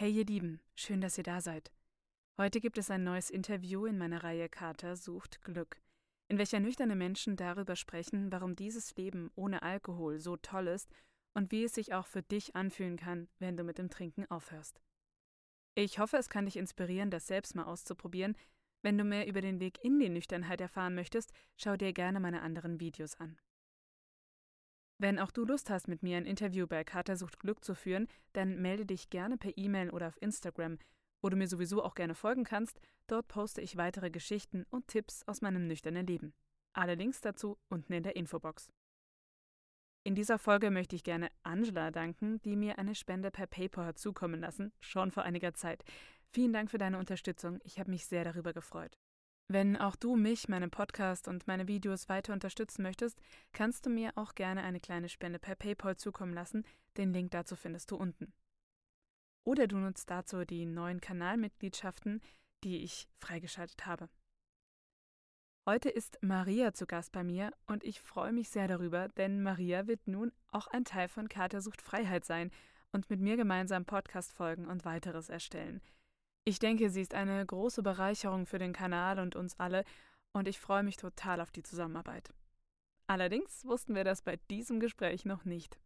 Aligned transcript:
Hey 0.00 0.12
ihr 0.12 0.24
Lieben, 0.24 0.62
schön, 0.76 1.02
dass 1.02 1.18
ihr 1.18 1.24
da 1.24 1.42
seid. 1.42 1.70
Heute 2.38 2.62
gibt 2.62 2.78
es 2.78 2.90
ein 2.90 3.04
neues 3.04 3.28
Interview 3.28 3.84
in 3.84 3.98
meiner 3.98 4.24
Reihe 4.24 4.48
Kater 4.48 4.96
sucht 4.96 5.42
Glück, 5.42 5.76
in 6.28 6.38
welcher 6.38 6.58
nüchterne 6.58 6.96
Menschen 6.96 7.36
darüber 7.36 7.76
sprechen, 7.76 8.32
warum 8.32 8.56
dieses 8.56 8.96
Leben 8.96 9.30
ohne 9.34 9.60
Alkohol 9.60 10.18
so 10.18 10.38
toll 10.38 10.68
ist 10.68 10.88
und 11.34 11.52
wie 11.52 11.64
es 11.64 11.74
sich 11.74 11.92
auch 11.92 12.06
für 12.06 12.22
dich 12.22 12.56
anfühlen 12.56 12.96
kann, 12.96 13.28
wenn 13.40 13.58
du 13.58 13.62
mit 13.62 13.76
dem 13.76 13.90
Trinken 13.90 14.24
aufhörst. 14.30 14.80
Ich 15.74 15.98
hoffe, 15.98 16.16
es 16.16 16.30
kann 16.30 16.46
dich 16.46 16.56
inspirieren, 16.56 17.10
das 17.10 17.26
selbst 17.26 17.54
mal 17.54 17.64
auszuprobieren. 17.64 18.38
Wenn 18.80 18.96
du 18.96 19.04
mehr 19.04 19.26
über 19.26 19.42
den 19.42 19.60
Weg 19.60 19.84
in 19.84 20.00
die 20.00 20.08
Nüchternheit 20.08 20.62
erfahren 20.62 20.94
möchtest, 20.94 21.34
schau 21.58 21.76
dir 21.76 21.92
gerne 21.92 22.20
meine 22.20 22.40
anderen 22.40 22.80
Videos 22.80 23.16
an. 23.16 23.38
Wenn 25.00 25.18
auch 25.18 25.30
du 25.30 25.46
Lust 25.46 25.70
hast, 25.70 25.88
mit 25.88 26.02
mir 26.02 26.18
ein 26.18 26.26
Interview 26.26 26.66
bei 26.66 26.84
Kater 26.84 27.16
sucht 27.16 27.40
Glück 27.40 27.64
zu 27.64 27.74
führen, 27.74 28.06
dann 28.34 28.60
melde 28.60 28.84
dich 28.84 29.08
gerne 29.08 29.38
per 29.38 29.56
E-Mail 29.56 29.88
oder 29.88 30.08
auf 30.08 30.20
Instagram, 30.20 30.78
wo 31.22 31.30
du 31.30 31.38
mir 31.38 31.48
sowieso 31.48 31.82
auch 31.82 31.94
gerne 31.94 32.14
folgen 32.14 32.44
kannst. 32.44 32.78
Dort 33.06 33.26
poste 33.26 33.62
ich 33.62 33.78
weitere 33.78 34.10
Geschichten 34.10 34.66
und 34.68 34.88
Tipps 34.88 35.22
aus 35.26 35.40
meinem 35.40 35.66
nüchternen 35.66 36.06
Leben. 36.06 36.34
Alle 36.74 36.96
Links 36.96 37.22
dazu 37.22 37.56
unten 37.70 37.94
in 37.94 38.02
der 38.02 38.14
Infobox. 38.14 38.70
In 40.04 40.14
dieser 40.14 40.38
Folge 40.38 40.70
möchte 40.70 40.96
ich 40.96 41.02
gerne 41.02 41.30
Angela 41.44 41.90
danken, 41.90 42.42
die 42.42 42.54
mir 42.54 42.78
eine 42.78 42.94
Spende 42.94 43.30
per 43.30 43.46
PayPal 43.46 43.86
hat 43.86 43.98
zukommen 43.98 44.40
lassen, 44.40 44.70
schon 44.80 45.12
vor 45.12 45.22
einiger 45.22 45.54
Zeit. 45.54 45.82
Vielen 46.30 46.52
Dank 46.52 46.70
für 46.70 46.78
deine 46.78 46.98
Unterstützung, 46.98 47.58
ich 47.64 47.80
habe 47.80 47.90
mich 47.90 48.04
sehr 48.04 48.24
darüber 48.24 48.52
gefreut. 48.52 48.98
Wenn 49.52 49.76
auch 49.76 49.96
du 49.96 50.14
mich, 50.14 50.48
meinen 50.48 50.70
Podcast 50.70 51.26
und 51.26 51.48
meine 51.48 51.66
Videos 51.66 52.08
weiter 52.08 52.32
unterstützen 52.32 52.82
möchtest, 52.82 53.20
kannst 53.52 53.84
du 53.84 53.90
mir 53.90 54.12
auch 54.14 54.36
gerne 54.36 54.62
eine 54.62 54.78
kleine 54.78 55.08
Spende 55.08 55.40
per 55.40 55.56
PayPal 55.56 55.96
zukommen 55.96 56.32
lassen. 56.32 56.64
Den 56.96 57.12
Link 57.12 57.32
dazu 57.32 57.56
findest 57.56 57.90
du 57.90 57.96
unten. 57.96 58.32
Oder 59.42 59.66
du 59.66 59.78
nutzt 59.78 60.08
dazu 60.08 60.44
die 60.44 60.66
neuen 60.66 61.00
Kanalmitgliedschaften, 61.00 62.20
die 62.62 62.84
ich 62.84 63.08
freigeschaltet 63.18 63.86
habe. 63.86 64.08
Heute 65.66 65.88
ist 65.88 66.18
Maria 66.22 66.72
zu 66.72 66.86
Gast 66.86 67.10
bei 67.10 67.24
mir 67.24 67.52
und 67.66 67.82
ich 67.82 68.00
freue 68.00 68.32
mich 68.32 68.50
sehr 68.50 68.68
darüber, 68.68 69.08
denn 69.08 69.42
Maria 69.42 69.88
wird 69.88 70.06
nun 70.06 70.30
auch 70.52 70.68
ein 70.68 70.84
Teil 70.84 71.08
von 71.08 71.28
Kater 71.28 71.60
sucht 71.60 71.82
Freiheit 71.82 72.24
sein 72.24 72.52
und 72.92 73.10
mit 73.10 73.18
mir 73.18 73.36
gemeinsam 73.36 73.84
Podcast 73.84 74.32
folgen 74.32 74.68
und 74.68 74.84
weiteres 74.84 75.28
erstellen– 75.28 75.80
ich 76.44 76.58
denke, 76.58 76.90
sie 76.90 77.02
ist 77.02 77.14
eine 77.14 77.44
große 77.44 77.82
Bereicherung 77.82 78.46
für 78.46 78.58
den 78.58 78.72
Kanal 78.72 79.18
und 79.18 79.36
uns 79.36 79.58
alle 79.58 79.84
und 80.32 80.48
ich 80.48 80.58
freue 80.58 80.82
mich 80.82 80.96
total 80.96 81.40
auf 81.40 81.50
die 81.50 81.62
Zusammenarbeit. 81.62 82.32
Allerdings 83.06 83.64
wussten 83.64 83.94
wir 83.94 84.04
das 84.04 84.22
bei 84.22 84.36
diesem 84.50 84.80
Gespräch 84.80 85.24
noch 85.24 85.44
nicht. 85.44 85.78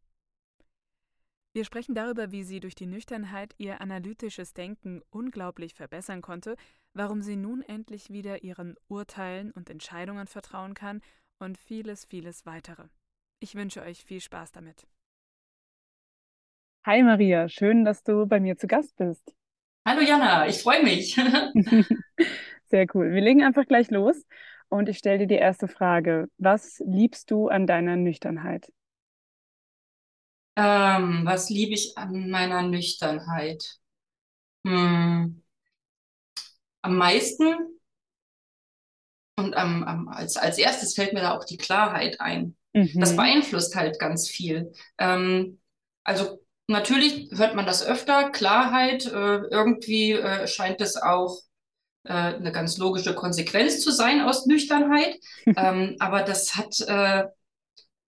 Wir 1.54 1.64
sprechen 1.64 1.94
darüber, 1.94 2.32
wie 2.32 2.42
sie 2.42 2.60
durch 2.60 2.74
die 2.74 2.86
Nüchternheit 2.86 3.54
ihr 3.58 3.80
analytisches 3.80 4.54
Denken 4.54 5.02
unglaublich 5.10 5.74
verbessern 5.74 6.20
konnte, 6.20 6.56
warum 6.94 7.22
sie 7.22 7.36
nun 7.36 7.62
endlich 7.62 8.10
wieder 8.10 8.42
ihren 8.42 8.74
Urteilen 8.88 9.52
und 9.52 9.70
Entscheidungen 9.70 10.26
vertrauen 10.26 10.74
kann 10.74 11.00
und 11.38 11.56
vieles, 11.56 12.04
vieles 12.04 12.44
weitere. 12.44 12.88
Ich 13.38 13.54
wünsche 13.54 13.82
euch 13.82 14.04
viel 14.04 14.20
Spaß 14.20 14.52
damit. 14.52 14.86
Hi 16.84 17.02
Maria, 17.02 17.48
schön, 17.48 17.84
dass 17.84 18.02
du 18.02 18.26
bei 18.26 18.40
mir 18.40 18.58
zu 18.58 18.66
Gast 18.66 18.96
bist. 18.96 19.34
Hallo 19.86 20.00
Jana, 20.00 20.46
ich 20.48 20.62
freue 20.62 20.82
mich. 20.82 21.14
Sehr 22.64 22.86
cool. 22.94 23.12
Wir 23.12 23.20
legen 23.20 23.42
einfach 23.42 23.66
gleich 23.66 23.90
los 23.90 24.26
und 24.68 24.88
ich 24.88 24.98
stelle 24.98 25.18
dir 25.18 25.26
die 25.26 25.34
erste 25.34 25.68
Frage. 25.68 26.28
Was 26.38 26.80
liebst 26.84 27.30
du 27.30 27.48
an 27.48 27.66
deiner 27.66 27.96
Nüchternheit? 27.96 28.72
Ähm, 30.56 31.22
was 31.24 31.48
liebe 31.50 31.74
ich 31.74 31.96
an 31.98 32.28
meiner 32.30 32.62
Nüchternheit? 32.62 33.78
Hm. 34.66 35.42
Am 36.82 36.96
meisten 36.96 37.44
und 39.36 39.56
am, 39.56 39.82
am, 39.84 40.08
als, 40.08 40.36
als 40.36 40.58
erstes 40.58 40.94
fällt 40.94 41.12
mir 41.12 41.20
da 41.20 41.36
auch 41.36 41.44
die 41.44 41.56
Klarheit 41.56 42.20
ein. 42.20 42.56
Mhm. 42.72 43.00
Das 43.00 43.16
beeinflusst 43.16 43.74
halt 43.74 43.98
ganz 43.98 44.28
viel. 44.28 44.72
Ähm, 44.98 45.60
also 46.04 46.43
Natürlich 46.66 47.30
hört 47.32 47.54
man 47.54 47.66
das 47.66 47.84
öfter, 47.84 48.30
Klarheit, 48.30 49.06
äh, 49.06 49.36
irgendwie 49.50 50.12
äh, 50.12 50.46
scheint 50.46 50.80
es 50.80 50.96
auch 50.96 51.40
äh, 52.04 52.12
eine 52.12 52.52
ganz 52.52 52.78
logische 52.78 53.14
Konsequenz 53.14 53.80
zu 53.80 53.90
sein 53.90 54.22
aus 54.22 54.46
Nüchternheit, 54.46 55.16
ähm, 55.56 55.96
aber 55.98 56.22
das 56.22 56.56
hat, 56.56 56.80
äh, 56.80 57.24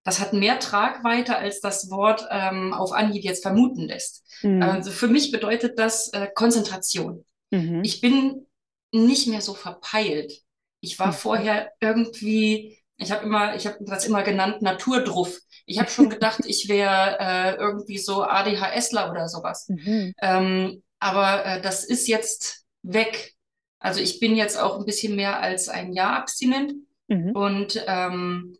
das 0.04 0.20
hat 0.20 0.32
mehr 0.32 0.58
Tragweite, 0.58 1.36
als 1.36 1.60
das 1.60 1.90
Wort 1.90 2.26
ähm, 2.30 2.72
auf 2.72 2.92
Anhieb 2.92 3.24
jetzt 3.24 3.42
vermuten 3.42 3.82
lässt. 3.82 4.24
Mhm. 4.42 4.62
Also 4.62 4.90
für 4.90 5.08
mich 5.08 5.32
bedeutet 5.32 5.78
das 5.78 6.08
äh, 6.12 6.28
Konzentration. 6.34 7.24
Mhm. 7.50 7.82
Ich 7.84 8.00
bin 8.00 8.46
nicht 8.92 9.28
mehr 9.28 9.40
so 9.40 9.54
verpeilt. 9.54 10.32
Ich 10.80 10.98
war 10.98 11.08
mhm. 11.08 11.12
vorher 11.12 11.72
irgendwie, 11.80 12.75
ich 12.98 13.10
habe 13.10 13.24
immer, 13.24 13.54
ich 13.54 13.66
habe 13.66 13.78
das 13.80 14.06
immer 14.06 14.22
genannt, 14.22 14.62
Naturdruff. 14.62 15.40
Ich 15.66 15.78
habe 15.78 15.90
schon 15.90 16.08
gedacht, 16.10 16.40
ich 16.46 16.68
wäre 16.68 17.18
äh, 17.18 17.54
irgendwie 17.56 17.98
so 17.98 18.22
ADHSler 18.22 19.10
oder 19.10 19.28
sowas. 19.28 19.68
Mhm. 19.68 20.14
Ähm, 20.20 20.82
aber 20.98 21.44
äh, 21.44 21.62
das 21.62 21.84
ist 21.84 22.08
jetzt 22.08 22.64
weg. 22.82 23.34
Also 23.78 24.00
ich 24.00 24.20
bin 24.20 24.36
jetzt 24.36 24.58
auch 24.58 24.78
ein 24.78 24.86
bisschen 24.86 25.16
mehr 25.16 25.40
als 25.40 25.68
ein 25.68 25.92
Jahr 25.92 26.16
abstinent 26.16 26.72
mhm. 27.08 27.32
und 27.32 27.84
ähm, 27.86 28.56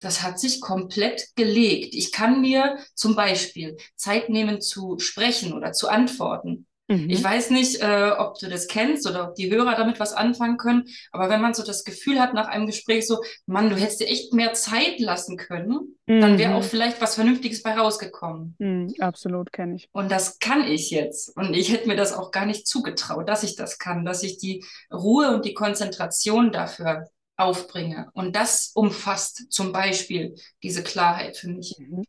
das 0.00 0.22
hat 0.22 0.38
sich 0.38 0.60
komplett 0.60 1.34
gelegt. 1.36 1.94
Ich 1.94 2.12
kann 2.12 2.40
mir 2.40 2.78
zum 2.94 3.16
Beispiel 3.16 3.76
Zeit 3.94 4.28
nehmen 4.28 4.60
zu 4.60 4.98
sprechen 4.98 5.52
oder 5.52 5.72
zu 5.72 5.88
antworten. 5.88 6.66
Mhm. 6.88 7.10
Ich 7.10 7.22
weiß 7.22 7.50
nicht, 7.50 7.80
äh, 7.82 8.12
ob 8.16 8.38
du 8.38 8.48
das 8.48 8.68
kennst 8.68 9.08
oder 9.08 9.28
ob 9.28 9.34
die 9.34 9.50
Hörer 9.50 9.74
damit 9.74 9.98
was 9.98 10.12
anfangen 10.12 10.56
können, 10.56 10.84
aber 11.10 11.28
wenn 11.28 11.40
man 11.40 11.54
so 11.54 11.64
das 11.64 11.84
Gefühl 11.84 12.20
hat 12.20 12.32
nach 12.32 12.48
einem 12.48 12.66
Gespräch 12.66 13.06
so, 13.06 13.22
Mann, 13.46 13.70
du 13.70 13.76
hättest 13.76 14.00
dir 14.00 14.08
echt 14.08 14.32
mehr 14.32 14.54
Zeit 14.54 15.00
lassen 15.00 15.36
können, 15.36 15.96
mhm. 16.06 16.20
dann 16.20 16.38
wäre 16.38 16.54
auch 16.54 16.62
vielleicht 16.62 17.00
was 17.00 17.16
Vernünftiges 17.16 17.62
bei 17.62 17.76
rausgekommen. 17.76 18.54
Mhm, 18.58 18.94
absolut, 19.00 19.52
kenne 19.52 19.76
ich. 19.76 19.88
Und 19.92 20.10
das 20.12 20.38
kann 20.38 20.64
ich 20.64 20.90
jetzt. 20.90 21.36
Und 21.36 21.54
ich 21.54 21.72
hätte 21.72 21.88
mir 21.88 21.96
das 21.96 22.12
auch 22.12 22.30
gar 22.30 22.46
nicht 22.46 22.66
zugetraut, 22.66 23.28
dass 23.28 23.42
ich 23.42 23.56
das 23.56 23.78
kann, 23.78 24.04
dass 24.04 24.22
ich 24.22 24.38
die 24.38 24.64
Ruhe 24.92 25.34
und 25.34 25.44
die 25.44 25.54
Konzentration 25.54 26.52
dafür 26.52 27.08
aufbringe. 27.36 28.10
Und 28.14 28.36
das 28.36 28.70
umfasst 28.74 29.52
zum 29.52 29.72
Beispiel 29.72 30.36
diese 30.62 30.82
Klarheit 30.82 31.36
für 31.36 31.48
mich. 31.48 31.76
Mhm. 31.78 32.04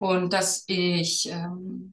Und 0.00 0.32
dass 0.32 0.64
ich 0.68 1.28
ähm, 1.30 1.92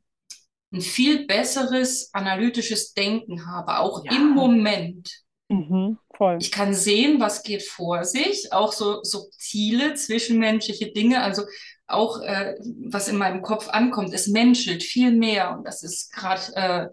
ein 0.76 0.82
viel 0.82 1.26
besseres 1.26 2.14
analytisches 2.14 2.94
Denken 2.94 3.48
habe, 3.48 3.80
auch 3.80 4.04
ja. 4.06 4.12
im 4.12 4.32
Moment. 4.32 5.10
Mhm, 5.48 5.98
voll. 6.16 6.38
Ich 6.42 6.52
kann 6.52 6.74
sehen, 6.74 7.20
was 7.20 7.44
geht 7.44 7.64
vor 7.64 8.04
sich, 8.04 8.52
auch 8.52 8.74
so 8.74 9.04
subtile 9.04 9.94
zwischenmenschliche 9.94 10.92
Dinge, 10.92 11.22
also 11.22 11.44
auch 11.88 12.20
äh, 12.22 12.56
was 12.90 13.08
in 13.08 13.18
meinem 13.18 13.42
Kopf 13.42 13.70
ankommt, 13.70 14.14
es 14.14 14.28
menschelt 14.28 14.84
viel 14.84 15.12
mehr 15.12 15.56
und 15.56 15.66
das 15.66 15.84
ist 15.84 16.12
gerade 16.12 16.42
äh, 16.56 16.88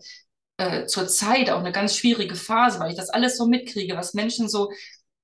äh, 0.59 0.87
zur 0.87 1.09
Zeit 1.09 1.51
auch 1.51 1.61
eine 1.61 1.73
ganz 1.73 1.97
schwierige 1.97 2.35
Phase, 2.37 2.79
weil 2.79 2.91
ich 2.91 2.97
das 2.97 3.09
alles 3.09 3.39
so 3.39 3.47
mitkriege, 3.47 3.97
was 3.97 4.13
Menschen 4.13 4.49
so 4.49 4.71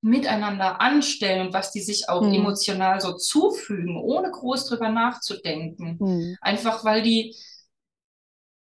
miteinander 0.00 0.80
anstellen 0.80 1.48
und 1.48 1.52
was 1.52 1.72
die 1.72 1.80
sich 1.80 2.08
auch 2.08 2.22
mhm. 2.22 2.32
emotional 2.32 3.00
so 3.00 3.12
zufügen, 3.14 3.96
ohne 3.98 4.30
groß 4.30 4.66
drüber 4.66 4.88
nachzudenken. 4.88 5.96
Mhm. 6.00 6.36
Einfach 6.40 6.84
weil 6.84 7.02
die 7.02 7.34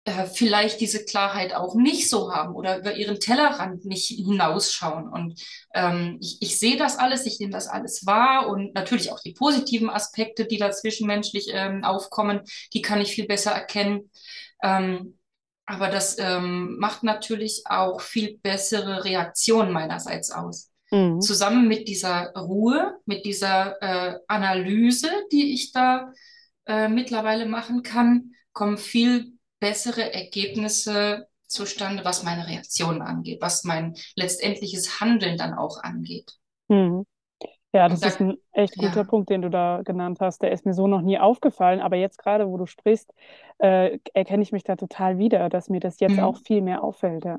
äh, 0.07 0.25
vielleicht 0.25 0.79
diese 0.79 1.03
Klarheit 1.03 1.53
auch 1.53 1.75
nicht 1.75 2.09
so 2.09 2.31
haben 2.34 2.56
oder 2.56 2.79
über 2.79 2.95
ihren 2.95 3.19
Tellerrand 3.19 3.84
nicht 3.84 4.07
hinausschauen. 4.07 5.09
Und 5.09 5.44
ähm, 5.73 6.18
ich, 6.22 6.38
ich 6.40 6.57
sehe 6.57 6.78
das 6.78 6.97
alles, 6.97 7.25
ich 7.25 7.41
nehme 7.41 7.51
das 7.51 7.68
alles 7.68 8.06
wahr 8.06 8.47
und 8.47 8.73
natürlich 8.73 9.12
auch 9.12 9.19
die 9.19 9.34
positiven 9.34 9.90
Aspekte, 9.90 10.45
die 10.45 10.59
da 10.59 10.72
zwischenmenschlich 10.72 11.50
ähm, 11.51 11.84
aufkommen, 11.84 12.40
die 12.73 12.81
kann 12.81 13.01
ich 13.01 13.12
viel 13.12 13.28
besser 13.28 13.51
erkennen. 13.51 14.09
Ähm, 14.63 15.18
aber 15.66 15.90
das 15.90 16.18
ähm, 16.19 16.77
macht 16.80 17.03
natürlich 17.03 17.63
auch 17.65 18.00
viel 18.00 18.38
bessere 18.38 19.03
Reaktionen 19.03 19.74
meinerseits 19.74 20.31
aus. 20.31 20.71
Mhm. 20.89 21.19
Zusammen 21.19 21.68
mit 21.68 21.89
dieser 21.89 22.31
Ruhe, 22.31 22.98
mit 23.06 23.25
dieser 23.25 23.75
äh, 23.81 24.19
Analyse, 24.30 25.10
die 25.33 25.53
ich 25.53 25.74
da 25.74 26.13
äh, 26.65 26.88
mittlerweile 26.88 27.45
machen 27.45 27.83
kann, 27.83 28.31
kommen 28.53 28.77
viel 28.77 29.37
bessere 29.59 30.13
Ergebnisse 30.13 31.27
zustande, 31.48 32.04
was 32.06 32.24
meine 32.24 32.48
Reaktionen 32.48 33.01
angeht, 33.01 33.42
was 33.42 33.63
mein 33.63 33.95
letztendliches 34.15 35.00
Handeln 35.00 35.38
dann 35.38 35.54
auch 35.54 35.81
angeht. 35.81 36.33
Mhm. 36.68 37.06
Ja, 37.74 37.89
das 37.89 38.00
da, 38.00 38.07
ist 38.07 38.19
ein 38.19 38.38
echt 38.54 38.75
guter 38.75 39.01
ja. 39.01 39.04
Punkt, 39.04 39.30
den 39.30 39.42
du 39.42 39.50
da 39.50 39.81
genannt 39.83 40.19
hast. 40.19 40.42
Der 40.42 40.51
ist 40.51 40.65
mir 40.65 40.74
so 40.74 40.88
noch 40.88 41.01
nie 41.01 41.19
aufgefallen, 41.19 41.80
aber 41.80 41.95
jetzt 41.95 42.18
gerade, 42.18 42.48
wo 42.48 42.57
du 42.57 42.65
sprichst, 42.65 43.13
äh, 43.59 44.00
erkenne 44.13 44.42
ich 44.42 44.51
mich 44.51 44.63
da 44.63 44.75
total 44.75 45.18
wieder, 45.18 45.50
dass 45.50 45.69
mir 45.69 45.80
das 45.80 46.00
jetzt 46.00 46.13
mhm. 46.13 46.21
auch 46.21 46.38
viel 46.38 46.62
mehr 46.62 46.83
auffällt. 46.83 47.25
Ja, 47.25 47.38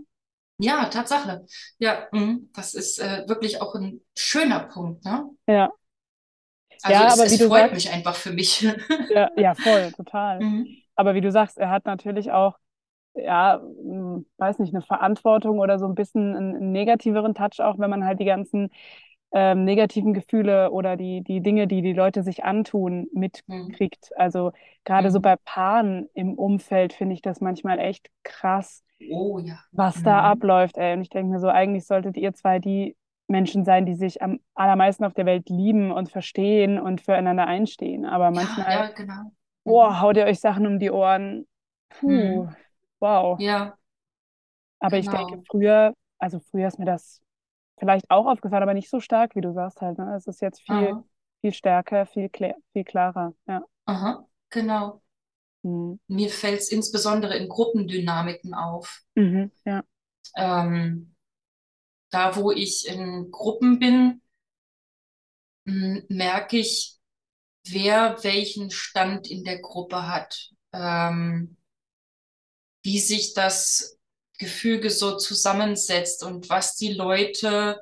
ja 0.60 0.84
Tatsache. 0.86 1.46
Ja, 1.78 2.06
mh, 2.12 2.38
das 2.54 2.74
ist 2.74 2.98
äh, 3.00 3.24
wirklich 3.26 3.60
auch 3.60 3.74
ein 3.74 4.00
schöner 4.16 4.60
Punkt. 4.60 5.04
Ne? 5.04 5.30
Ja. 5.46 5.72
Also 6.82 6.94
ja, 6.94 7.06
es, 7.08 7.12
aber 7.14 7.24
es 7.24 7.42
freut 7.42 7.60
sagst, 7.60 7.74
mich 7.74 7.90
einfach 7.90 8.14
für 8.14 8.32
mich. 8.32 8.60
Ja, 9.10 9.30
ja 9.36 9.54
voll, 9.54 9.92
total. 9.96 10.40
Mhm. 10.40 10.68
Aber 10.98 11.14
wie 11.16 11.22
du 11.22 11.32
sagst, 11.32 11.58
er 11.58 11.70
hat 11.70 11.86
natürlich 11.86 12.32
auch 12.32 12.58
ja, 13.14 13.60
hm, 13.62 14.26
weiß 14.38 14.58
nicht, 14.60 14.74
eine 14.74 14.82
Verantwortung 14.84 15.58
oder 15.60 15.78
so 15.78 15.86
ein 15.86 15.94
bisschen 15.96 16.36
einen, 16.36 16.72
negativeren 16.72 17.34
Touch 17.34 17.60
auch, 17.60 17.78
wenn 17.78 17.90
man 17.90 18.04
halt 18.06 18.20
die 18.20 18.24
ganzen 18.26 18.70
ähm, 19.32 19.64
negativen 19.64 20.14
Gefühle 20.14 20.70
oder 20.72 20.96
die, 20.96 21.22
die 21.22 21.40
Dinge, 21.42 21.66
die 21.68 21.82
die 21.82 21.92
Leute 21.94 22.22
sich 22.22 22.44
antun, 22.44 23.08
Mhm. 23.48 23.78
mitkriegt. 23.78 24.12
Also 24.16 24.52
gerade 24.84 25.10
so 25.10 25.20
Mhm. 25.20 25.22
bei 25.22 25.36
Paaren 25.44 26.08
im 26.14 26.34
Umfeld 26.34 26.92
finde 26.94 27.14
ich 27.14 27.22
das 27.22 27.40
manchmal 27.40 27.78
echt 27.80 28.08
krass, 28.24 28.84
Oh 29.10 29.38
ja. 29.40 29.58
was 29.72 30.02
da 30.02 30.20
Mhm. 30.20 30.22
abläuft, 30.22 30.78
ey. 30.78 30.94
Und 30.94 31.02
ich 31.02 31.10
denke 31.10 31.32
mir 31.32 31.40
so, 31.40 31.48
eigentlich 31.48 31.86
solltet 31.86 32.16
ihr 32.16 32.34
zwei 32.34 32.58
die 32.58 32.96
Menschen 33.28 33.64
sein, 33.64 33.86
die 33.86 33.94
sich 33.94 34.22
am 34.22 34.40
allermeisten 34.54 35.04
auf 35.04 35.14
der 35.14 35.26
Welt 35.26 35.48
lieben 35.50 35.90
und 35.92 36.10
verstehen 36.10 36.78
und 36.80 37.00
füreinander 37.02 37.46
einstehen. 37.46 38.06
Aber 38.06 38.30
Ja, 38.56 38.72
manchmal, 38.72 38.72
ja, 38.72 38.88
genau. 38.96 39.32
Mhm. 39.68 39.72
boah, 39.72 40.00
haut 40.00 40.16
ihr 40.16 40.24
euch 40.26 40.40
Sachen 40.40 40.66
um 40.66 40.78
die 40.78 40.90
Ohren. 40.90 41.46
Puh, 41.90 42.46
Mhm. 42.46 42.56
wow. 43.00 43.42
Ja, 43.44 43.78
Aber 44.80 44.98
ich 44.98 45.08
denke, 45.10 45.36
genau. 45.36 45.46
früher, 45.50 45.94
also 46.18 46.38
früher 46.40 46.68
ist 46.68 46.78
mir 46.78 46.84
das 46.84 47.20
vielleicht 47.78 48.10
auch 48.10 48.26
aufgefallen, 48.26 48.62
aber 48.64 48.74
nicht 48.74 48.90
so 48.90 49.00
stark, 49.00 49.36
wie 49.36 49.40
du 49.42 49.52
sagst 49.52 49.80
halt. 49.82 49.98
Ne? 49.98 50.14
Es 50.16 50.26
ist 50.26 50.42
jetzt 50.42 50.62
viel, 50.62 50.94
Aha, 50.94 51.04
viel 51.42 51.52
stärker, 51.54 52.06
viel, 52.06 52.28
klär, 52.28 52.56
viel 52.72 52.84
klarer. 52.84 53.34
Ja. 53.48 53.62
aha, 53.86 54.28
genau. 54.50 55.02
Mhm. 55.64 55.98
Mir 56.06 56.28
fällt 56.28 56.60
es 56.60 56.68
insbesondere 56.70 57.38
in 57.38 57.48
Gruppendynamiken 57.48 58.52
auf. 58.52 59.00
Mhm. 59.16 59.50
Ja. 59.64 59.82
Ähm, 60.36 61.14
da, 62.10 62.36
wo 62.36 62.52
ich 62.52 62.88
in 62.88 63.30
Gruppen 63.32 63.78
bin, 63.80 64.22
merke 66.08 66.58
ich, 66.58 66.97
wer 67.72 68.22
welchen 68.22 68.70
Stand 68.70 69.30
in 69.30 69.44
der 69.44 69.60
Gruppe 69.60 70.06
hat, 70.06 70.50
ähm, 70.72 71.56
wie 72.82 72.98
sich 72.98 73.34
das 73.34 73.98
Gefüge 74.38 74.90
so 74.90 75.16
zusammensetzt 75.16 76.22
und 76.22 76.48
was 76.48 76.76
die 76.76 76.92
Leute 76.92 77.80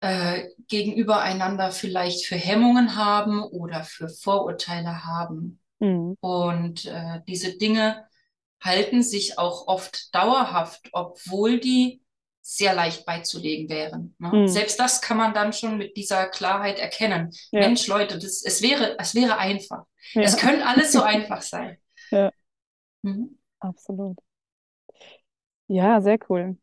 äh, 0.00 0.48
gegenüber 0.68 1.20
einander 1.20 1.70
vielleicht 1.70 2.26
für 2.26 2.36
Hemmungen 2.36 2.96
haben 2.96 3.42
oder 3.42 3.84
für 3.84 4.08
Vorurteile 4.08 5.04
haben. 5.04 5.60
Mhm. 5.78 6.16
Und 6.20 6.84
äh, 6.86 7.20
diese 7.26 7.56
Dinge 7.56 8.06
halten 8.60 9.02
sich 9.02 9.38
auch 9.38 9.68
oft 9.68 10.14
dauerhaft, 10.14 10.88
obwohl 10.92 11.60
die 11.60 12.02
sehr 12.46 12.74
leicht 12.74 13.04
beizulegen 13.06 13.68
wären. 13.68 14.14
Ne? 14.18 14.30
Mhm. 14.32 14.48
Selbst 14.48 14.78
das 14.78 15.00
kann 15.02 15.16
man 15.16 15.34
dann 15.34 15.52
schon 15.52 15.78
mit 15.78 15.96
dieser 15.96 16.26
Klarheit 16.28 16.78
erkennen. 16.78 17.30
Ja. 17.50 17.60
Mensch, 17.60 17.86
Leute, 17.88 18.18
das, 18.18 18.42
es 18.44 18.62
wäre, 18.62 18.96
es 18.98 19.14
wäre 19.14 19.38
einfach. 19.38 19.84
Es 20.20 20.34
Ja. 20.34 20.38
könnte 20.40 20.66
alles 20.66 20.92
so 20.92 21.02
einfach 21.02 21.42
sein. 21.42 21.78
Ja. 22.10 22.30
Mhm. 23.02 23.38
Absolut. 23.60 24.18
Ja, 25.68 26.00
sehr 26.00 26.18
cool. 26.28 26.56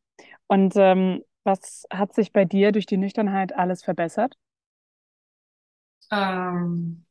Und 0.48 0.74
ähm, 0.78 1.24
was 1.44 1.86
hat 1.92 2.14
sich 2.14 2.32
bei 2.34 2.46
dir 2.46 2.72
durch 2.72 2.86
die 2.86 2.98
Nüchternheit 2.98 3.54
alles 3.56 3.84
verbessert? 3.84 4.36
Ähm, 6.12 7.04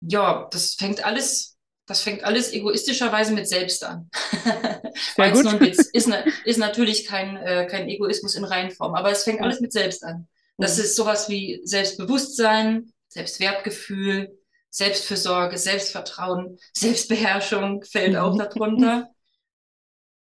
ja, 0.00 0.48
das 0.50 0.74
fängt 0.74 1.04
alles, 1.04 1.55
das 1.86 2.02
fängt 2.02 2.24
alles 2.24 2.52
egoistischerweise 2.52 3.32
mit 3.32 3.48
selbst 3.48 3.84
an. 3.84 4.10
Sehr 5.16 5.30
gut. 5.30 5.46
ein 5.46 5.60
Witz. 5.60 5.78
Ist, 5.92 6.08
ne, 6.08 6.24
ist 6.44 6.58
natürlich 6.58 7.06
kein, 7.06 7.36
äh, 7.36 7.66
kein 7.70 7.88
Egoismus 7.88 8.34
in 8.34 8.44
Reinform, 8.44 8.94
aber 8.94 9.10
es 9.10 9.24
fängt 9.24 9.40
alles 9.40 9.60
mit 9.60 9.72
selbst 9.72 10.02
an. 10.04 10.26
Das 10.58 10.76
Mhm. 10.78 10.84
ist 10.84 10.96
sowas 10.96 11.28
wie 11.28 11.60
Selbstbewusstsein, 11.64 12.92
Selbstwertgefühl, 13.08 14.38
Selbstfürsorge, 14.70 15.58
Selbstvertrauen, 15.58 16.58
Selbstbeherrschung 16.74 17.82
fällt 17.84 18.16
auch 18.16 18.34
Mhm. 18.34 18.38
darunter. 18.38 19.10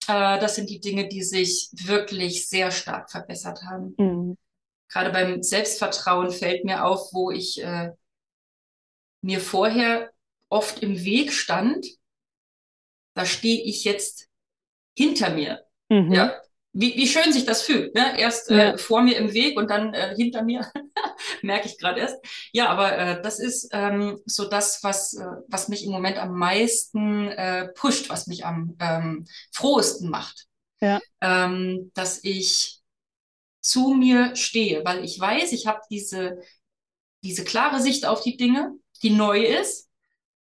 Äh, 0.07 0.39
das 0.41 0.55
sind 0.57 0.71
die 0.71 0.81
Dinge, 0.81 1.09
die 1.09 1.23
sich 1.23 1.71
wirklich 1.73 2.49
sehr 2.49 2.71
stark 2.71 3.11
verbessert 3.11 3.63
haben. 3.63 3.95
Mhm. 3.99 4.37
Gerade 4.91 5.11
beim 5.11 5.43
Selbstvertrauen 5.43 6.31
fällt 6.31 6.65
mir 6.65 6.85
auf, 6.85 7.13
wo 7.13 7.31
ich 7.31 7.63
äh, 7.63 7.93
mir 9.23 9.41
vorher 9.41 10.11
oft 10.49 10.83
im 10.83 11.05
Weg 11.05 11.33
stand, 11.33 11.87
da 13.15 13.27
stehe 13.27 13.63
ich 13.65 13.85
jetzt 13.85 14.29
hinter 14.97 15.31
mir. 15.31 15.65
Mhm. 15.89 16.13
Ja, 16.13 16.41
wie, 16.73 16.95
wie 16.97 17.09
schön 17.09 17.33
sich 17.33 17.47
das 17.47 17.63
fühlt. 17.63 17.95
Ne? 17.95 18.19
Erst 18.19 18.51
Ja. 18.51 18.73
äh, 18.75 18.79
vor 18.79 19.03
mir 19.03 19.17
im 19.17 19.33
Weg 19.33 19.57
und 19.59 19.69
dann 19.71 19.95
äh, 19.95 20.15
hinter 20.17 20.43
mir, 20.43 20.71
merke 21.43 21.67
ich 21.69 21.79
gerade 21.79 22.01
erst. 22.01 22.17
Ja, 22.53 22.69
aber 22.69 22.97
äh, 22.97 23.23
das 23.23 23.39
ist 23.41 23.71
ähm, 23.73 24.21
so 24.27 24.49
das, 24.49 24.85
was, 24.85 25.15
äh, 25.15 25.25
was 25.49 25.69
mich 25.69 25.85
im 25.85 25.91
Moment 25.93 26.19
am 26.19 26.35
meisten 26.35 27.29
äh, 27.29 27.69
pusht, 27.75 28.11
was 28.11 28.27
mich 28.27 28.45
am 28.45 28.77
ähm, 28.81 29.27
frohesten 29.53 30.11
macht. 30.11 30.47
Ja. 30.81 31.01
Ähm, 31.21 31.91
dass 31.95 32.23
ich 32.23 32.81
zu 33.61 33.91
mir 33.95 34.37
stehe, 34.37 34.85
weil 34.85 35.05
ich 35.05 35.19
weiß, 35.19 35.53
ich 35.53 35.67
habe 35.67 35.81
diese, 35.91 36.39
diese 37.25 37.45
klare 37.45 37.81
Sicht 37.81 38.07
auf 38.07 38.23
die 38.23 38.37
Dinge, 38.37 38.73
die 39.03 39.11
neu 39.11 39.41
ist. 39.45 39.88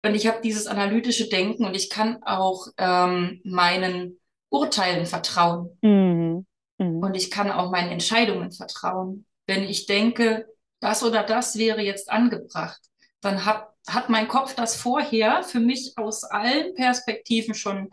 Und 0.03 0.15
ich 0.15 0.27
habe 0.27 0.41
dieses 0.41 0.67
analytische 0.67 1.29
Denken 1.29 1.65
und 1.65 1.75
ich 1.75 1.89
kann 1.89 2.23
auch 2.23 2.67
ähm, 2.77 3.41
meinen 3.43 4.19
Urteilen 4.49 5.05
vertrauen. 5.05 5.77
Mhm. 5.81 6.45
Mhm. 6.77 6.97
Und 7.03 7.15
ich 7.15 7.29
kann 7.29 7.51
auch 7.51 7.71
meinen 7.71 7.91
Entscheidungen 7.91 8.51
vertrauen. 8.51 9.25
Wenn 9.45 9.63
ich 9.63 9.85
denke, 9.85 10.47
das 10.79 11.03
oder 11.03 11.23
das 11.23 11.57
wäre 11.57 11.81
jetzt 11.81 12.09
angebracht, 12.09 12.81
dann 13.21 13.45
hat, 13.45 13.67
hat 13.87 14.09
mein 14.09 14.27
Kopf 14.27 14.55
das 14.55 14.75
vorher 14.75 15.43
für 15.43 15.59
mich 15.59 15.93
aus 15.97 16.23
allen 16.23 16.73
Perspektiven 16.73 17.53
schon 17.53 17.89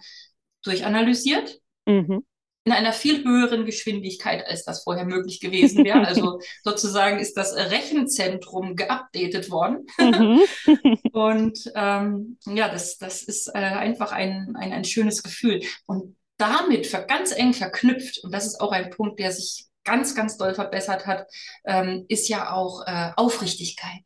durchanalysiert 0.62 1.61
Mhm. 1.88 2.25
In 2.69 2.73
einer 2.73 2.93
viel 2.93 3.25
höheren 3.25 3.65
Geschwindigkeit, 3.65 4.47
als 4.47 4.62
das 4.62 4.82
vorher 4.82 5.06
möglich 5.06 5.41
gewesen 5.41 5.87
wäre. 5.87 6.06
Also 6.06 6.38
sozusagen 6.65 7.19
ist 7.19 7.35
das 7.38 7.55
Rechenzentrum 7.56 8.76
geupdatet 8.76 9.50
worden. 9.50 9.87
Mhm. 9.99 10.41
Und 11.12 11.73
ähm, 11.75 12.37
ja, 12.44 12.69
das, 12.69 12.99
das 12.99 13.23
ist 13.23 13.49
äh, 13.49 13.59
einfach 13.59 14.12
ein, 14.12 14.55
ein, 14.55 14.75
ein 14.75 14.85
schönes 14.85 15.23
Gefühl. 15.23 15.62
Und 15.87 16.15
damit 16.37 16.93
ganz 17.09 17.32
eng 17.32 17.55
verknüpft, 17.55 18.23
und 18.23 18.32
das 18.32 18.47
ist 18.47 18.61
auch 18.61 18.73
ein 18.73 18.91
Punkt, 18.91 19.19
der 19.19 19.32
sich 19.32 19.67
ganz, 19.85 20.14
ganz 20.14 20.37
doll 20.37 20.55
verbessert 20.55 21.06
hat, 21.06 21.26
ähm, 21.64 22.05
ist 22.09 22.29
ja 22.29 22.53
auch 22.53 22.87
äh, 22.87 23.12
Aufrichtigkeit. 23.17 24.03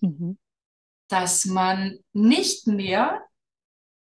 Mhm. 0.00 0.38
Dass 1.08 1.44
man 1.44 1.98
nicht 2.12 2.68
mehr 2.68 3.20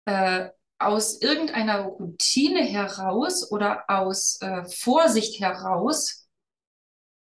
äh, 0.06 0.50
aus 0.86 1.22
irgendeiner 1.22 1.82
Routine 1.82 2.62
heraus 2.64 3.52
oder 3.52 3.84
aus 3.88 4.40
äh, 4.42 4.64
Vorsicht 4.66 5.40
heraus 5.42 6.28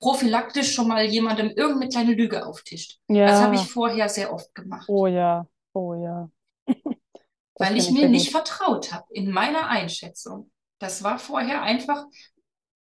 prophylaktisch 0.00 0.74
schon 0.74 0.88
mal 0.88 1.04
jemandem 1.04 1.50
irgendeine 1.50 1.88
kleine 1.88 2.14
Lüge 2.14 2.44
auftischt. 2.46 2.98
Das 3.24 3.40
habe 3.40 3.54
ich 3.54 3.60
Ja. 3.60 3.66
vorher 3.70 4.08
sehr 4.08 4.32
oft 4.32 4.54
gemacht. 4.54 4.88
Oh 4.88 5.06
ja. 5.06 5.46
Oh 5.74 5.94
ja. 5.94 6.28
Weil 7.58 7.76
ich 7.76 7.88
ich 7.88 7.90
mir 7.90 8.00
sehr 8.00 8.08
nicht 8.08 8.30
vertraut 8.30 8.92
habe 8.92 9.06
in 9.10 9.30
meiner 9.30 9.68
Einschätzung. 9.68 10.50
Das 10.78 11.04
war 11.04 11.18
vorher 11.18 11.62
einfach, 11.62 12.04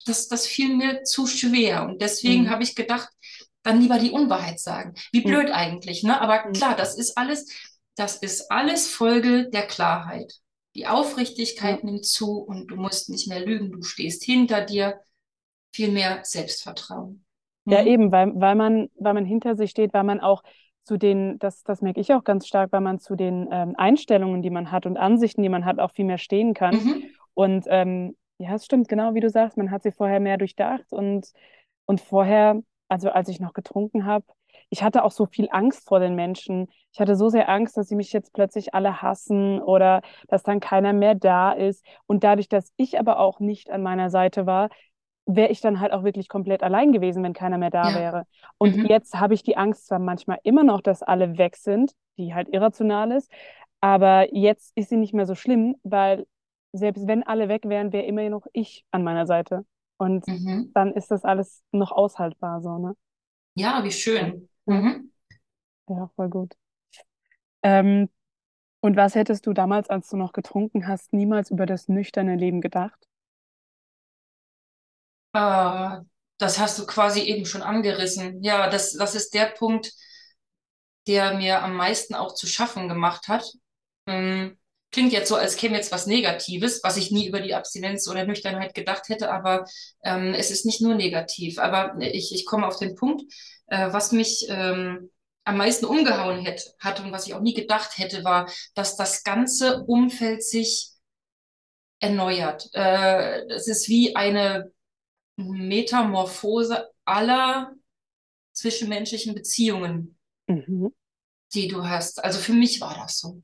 das, 0.06 0.28
das 0.28 0.46
fiel 0.46 0.76
mir 0.76 1.04
zu 1.04 1.28
schwer. 1.28 1.84
Und 1.86 2.02
deswegen 2.02 2.44
Mhm. 2.44 2.50
habe 2.50 2.64
ich 2.64 2.76
gedacht, 2.76 3.10
dann 3.64 3.82
lieber 3.82 4.00
die 4.00 4.12
Unwahrheit 4.12 4.60
sagen. 4.60 4.96
Wie 5.12 5.22
Mhm. 5.22 5.28
blöd 5.28 5.52
eigentlich, 5.52 6.04
ne? 6.04 6.20
Aber 6.22 6.48
Mhm. 6.48 6.54
klar, 6.54 6.76
das 6.76 6.98
ist 6.98 7.18
alles, 7.18 7.48
das 7.98 8.18
ist 8.18 8.52
alles 8.52 8.90
Folge 8.90 9.50
der 9.52 9.68
Klarheit. 9.68 10.36
Die 10.76 10.88
Ja. 10.88 10.94
Aufrichtigkeit 10.94 11.84
nimmt 11.84 12.06
zu 12.06 12.40
und 12.40 12.68
du 12.70 12.78
musst 12.78 13.10
nicht 13.10 13.28
mehr 13.28 13.46
lügen, 13.46 13.72
du 13.72 13.84
stehst 13.84 14.24
hinter 14.24 14.62
dir, 14.66 15.02
viel 15.74 15.92
mehr 15.92 16.22
Selbstvertrauen. 16.24 17.26
Ja, 17.66 17.82
Mhm. 17.82 17.88
eben, 17.88 18.12
weil, 18.12 18.32
weil 18.40 18.56
man, 18.56 18.90
weil 18.96 19.14
man 19.14 19.26
hinter 19.26 19.56
sich 19.56 19.72
steht, 19.72 19.94
weil 19.94 20.04
man 20.04 20.20
auch 20.22 20.44
zu 20.84 20.98
den, 20.98 21.38
das, 21.40 21.64
das 21.64 21.82
merke 21.82 22.00
ich 22.00 22.14
auch 22.14 22.24
ganz 22.24 22.48
stark, 22.48 22.72
weil 22.72 22.80
man 22.82 23.00
zu 23.00 23.16
den 23.16 23.48
ähm, 23.52 23.76
Einstellungen, 23.78 24.42
die 24.42 24.50
man 24.50 24.72
hat 24.72 24.86
und 24.86 24.96
Ansichten, 24.98 25.44
die 25.44 25.50
man 25.50 25.66
hat, 25.66 25.80
auch 25.80 25.92
viel 25.92 26.06
mehr 26.06 26.18
stehen 26.18 26.54
kann. 26.54 26.82
Mhm. 26.84 27.10
Und 27.34 27.66
ähm, 27.70 28.16
ja, 28.38 28.56
es 28.56 28.66
stimmt, 28.66 28.88
genau 28.88 29.14
wie 29.16 29.20
du 29.20 29.30
sagst, 29.30 29.58
man 29.58 29.70
hat 29.72 29.84
sie 29.84 29.92
vorher 29.92 30.20
mehr 30.22 30.38
durchdacht 30.38 30.86
und, 30.92 31.28
und 31.86 32.00
vorher, 32.02 32.62
also 32.88 33.10
als 33.10 33.28
ich 33.30 33.40
noch 33.42 33.54
getrunken 33.54 34.06
habe, 34.06 34.26
ich 34.70 34.82
hatte 34.84 35.04
auch 35.04 35.12
so 35.12 35.26
viel 35.26 35.50
Angst 35.52 35.88
vor 35.88 36.00
den 36.00 36.16
Menschen. 36.16 36.68
Ich 36.98 37.02
hatte 37.02 37.16
so 37.16 37.30
sehr 37.30 37.48
Angst, 37.48 37.78
dass 37.78 37.90
sie 37.90 37.96
mich 37.96 38.12
jetzt 38.12 38.34
plötzlich 38.34 38.74
alle 38.74 39.04
hassen 39.04 39.62
oder 39.62 40.02
dass 40.30 40.42
dann 40.42 40.60
keiner 40.60 40.94
mehr 40.94 41.14
da 41.14 41.52
ist. 41.52 41.86
Und 42.08 42.24
dadurch, 42.24 42.50
dass 42.50 42.74
ich 42.76 42.98
aber 43.00 43.20
auch 43.20 43.40
nicht 43.40 43.70
an 43.70 43.84
meiner 43.84 44.10
Seite 44.10 44.48
war, 44.48 44.70
wäre 45.28 45.50
ich 45.52 45.62
dann 45.62 45.80
halt 45.80 45.94
auch 45.94 46.04
wirklich 46.04 46.28
komplett 46.28 46.64
allein 46.64 46.92
gewesen, 46.94 47.24
wenn 47.24 47.34
keiner 47.34 47.60
mehr 47.60 47.70
da 47.70 47.90
Ja. 47.90 47.94
wäre. 47.94 48.26
Und 48.58 48.78
Mhm. 48.78 48.88
jetzt 48.90 49.14
habe 49.20 49.36
ich 49.36 49.44
die 49.44 49.58
Angst 49.58 49.86
zwar 49.86 50.00
manchmal 50.00 50.40
immer 50.42 50.64
noch, 50.64 50.82
dass 50.82 51.04
alle 51.04 51.38
weg 51.38 51.56
sind, 51.58 51.92
die 52.18 52.34
halt 52.34 52.50
irrational 52.50 53.12
ist, 53.12 53.32
aber 53.80 54.34
jetzt 54.34 54.72
ist 54.76 54.90
sie 54.90 54.98
nicht 54.98 55.14
mehr 55.14 55.28
so 55.28 55.36
schlimm, 55.36 55.76
weil 55.84 56.26
selbst 56.74 57.06
wenn 57.08 57.22
alle 57.22 57.48
weg 57.48 57.66
wären, 57.70 57.94
wäre 57.94 58.06
immer 58.06 58.28
noch 58.30 58.48
ich 58.54 58.86
an 58.92 59.04
meiner 59.04 59.28
Seite. 59.28 59.66
Und 59.98 60.26
Mhm. 60.28 60.74
dann 60.74 60.94
ist 60.94 61.12
das 61.12 61.24
alles 61.26 61.62
noch 61.72 61.92
aushaltbar, 61.92 62.62
so, 62.62 62.80
ne? 62.80 62.96
Ja, 63.56 63.84
wie 63.84 63.92
schön. 63.92 64.48
Mhm. 64.66 65.12
Ja, 65.90 66.08
voll 66.16 66.30
gut. 66.30 66.56
Ähm, 67.64 68.10
Und 68.82 68.98
was 68.98 69.16
hättest 69.16 69.46
du 69.48 69.54
damals, 69.54 69.90
als 69.90 70.10
du 70.10 70.18
noch 70.18 70.34
getrunken 70.34 70.88
hast, 70.88 71.14
niemals 71.14 71.52
über 71.52 71.66
das 71.68 71.88
nüchterne 71.90 72.36
Leben 72.38 72.62
gedacht? 72.62 73.08
Äh, 75.34 75.98
das 76.40 76.60
hast 76.60 76.78
du 76.80 76.86
quasi 76.86 77.22
eben 77.22 77.46
schon 77.46 77.62
angerissen. 77.62 78.44
Ja, 78.44 78.70
das, 78.70 78.94
das 78.94 79.16
ist 79.16 79.34
der 79.34 79.48
Punkt, 79.48 79.92
der 81.08 81.34
mir 81.36 81.64
am 81.64 81.76
meisten 81.76 82.14
auch 82.16 82.34
zu 82.36 82.48
schaffen 82.48 82.88
gemacht 82.90 83.28
hat. 83.28 83.46
Ähm, 84.08 84.58
klingt 84.92 85.14
jetzt 85.14 85.30
so, 85.30 85.36
als 85.36 85.56
käme 85.58 85.76
jetzt 85.76 85.92
was 85.92 86.06
Negatives, 86.08 86.82
was 86.84 86.98
ich 86.98 87.12
nie 87.12 87.28
über 87.28 87.40
die 87.42 87.54
Abstinenz 87.56 88.08
oder 88.08 88.26
Nüchternheit 88.26 88.74
gedacht 88.74 89.10
hätte, 89.10 89.32
aber 89.32 89.66
ähm, 90.04 90.34
es 90.34 90.52
ist 90.52 90.66
nicht 90.66 90.82
nur 90.82 90.96
negativ. 90.96 91.60
Aber 91.60 91.96
ich, 92.00 92.34
ich 92.34 92.46
komme 92.46 92.68
auf 92.68 92.78
den 92.78 92.96
Punkt, 92.96 93.24
äh, 93.68 93.92
was 93.92 94.12
mich 94.12 94.46
ähm, 94.50 95.10
am 95.48 95.58
meisten 95.58 95.86
umgehauen 95.86 96.46
hätte, 96.46 96.74
hat 96.80 97.00
und 97.00 97.12
was 97.12 97.26
ich 97.26 97.34
auch 97.34 97.42
nie 97.42 97.54
gedacht 97.54 97.98
hätte, 97.98 98.24
war, 98.24 98.52
dass 98.76 98.98
das 98.98 99.24
ganze 99.24 99.84
Umfeld 99.84 100.44
sich 100.44 100.92
erneuert. 102.00 102.70
Äh, 102.74 103.46
es 103.48 103.68
ist 103.68 103.88
wie 103.88 104.16
eine 104.16 104.72
Metamorphose 105.38 106.90
aller 107.06 107.74
zwischenmenschlichen 108.54 109.34
Beziehungen, 109.36 110.18
Mhm. 110.48 110.94
die 111.54 111.68
du 111.68 111.88
hast. 111.88 112.24
Also 112.24 112.40
für 112.40 112.54
mich 112.54 112.82
war 112.82 112.96
das 112.96 113.20
so. 113.20 113.42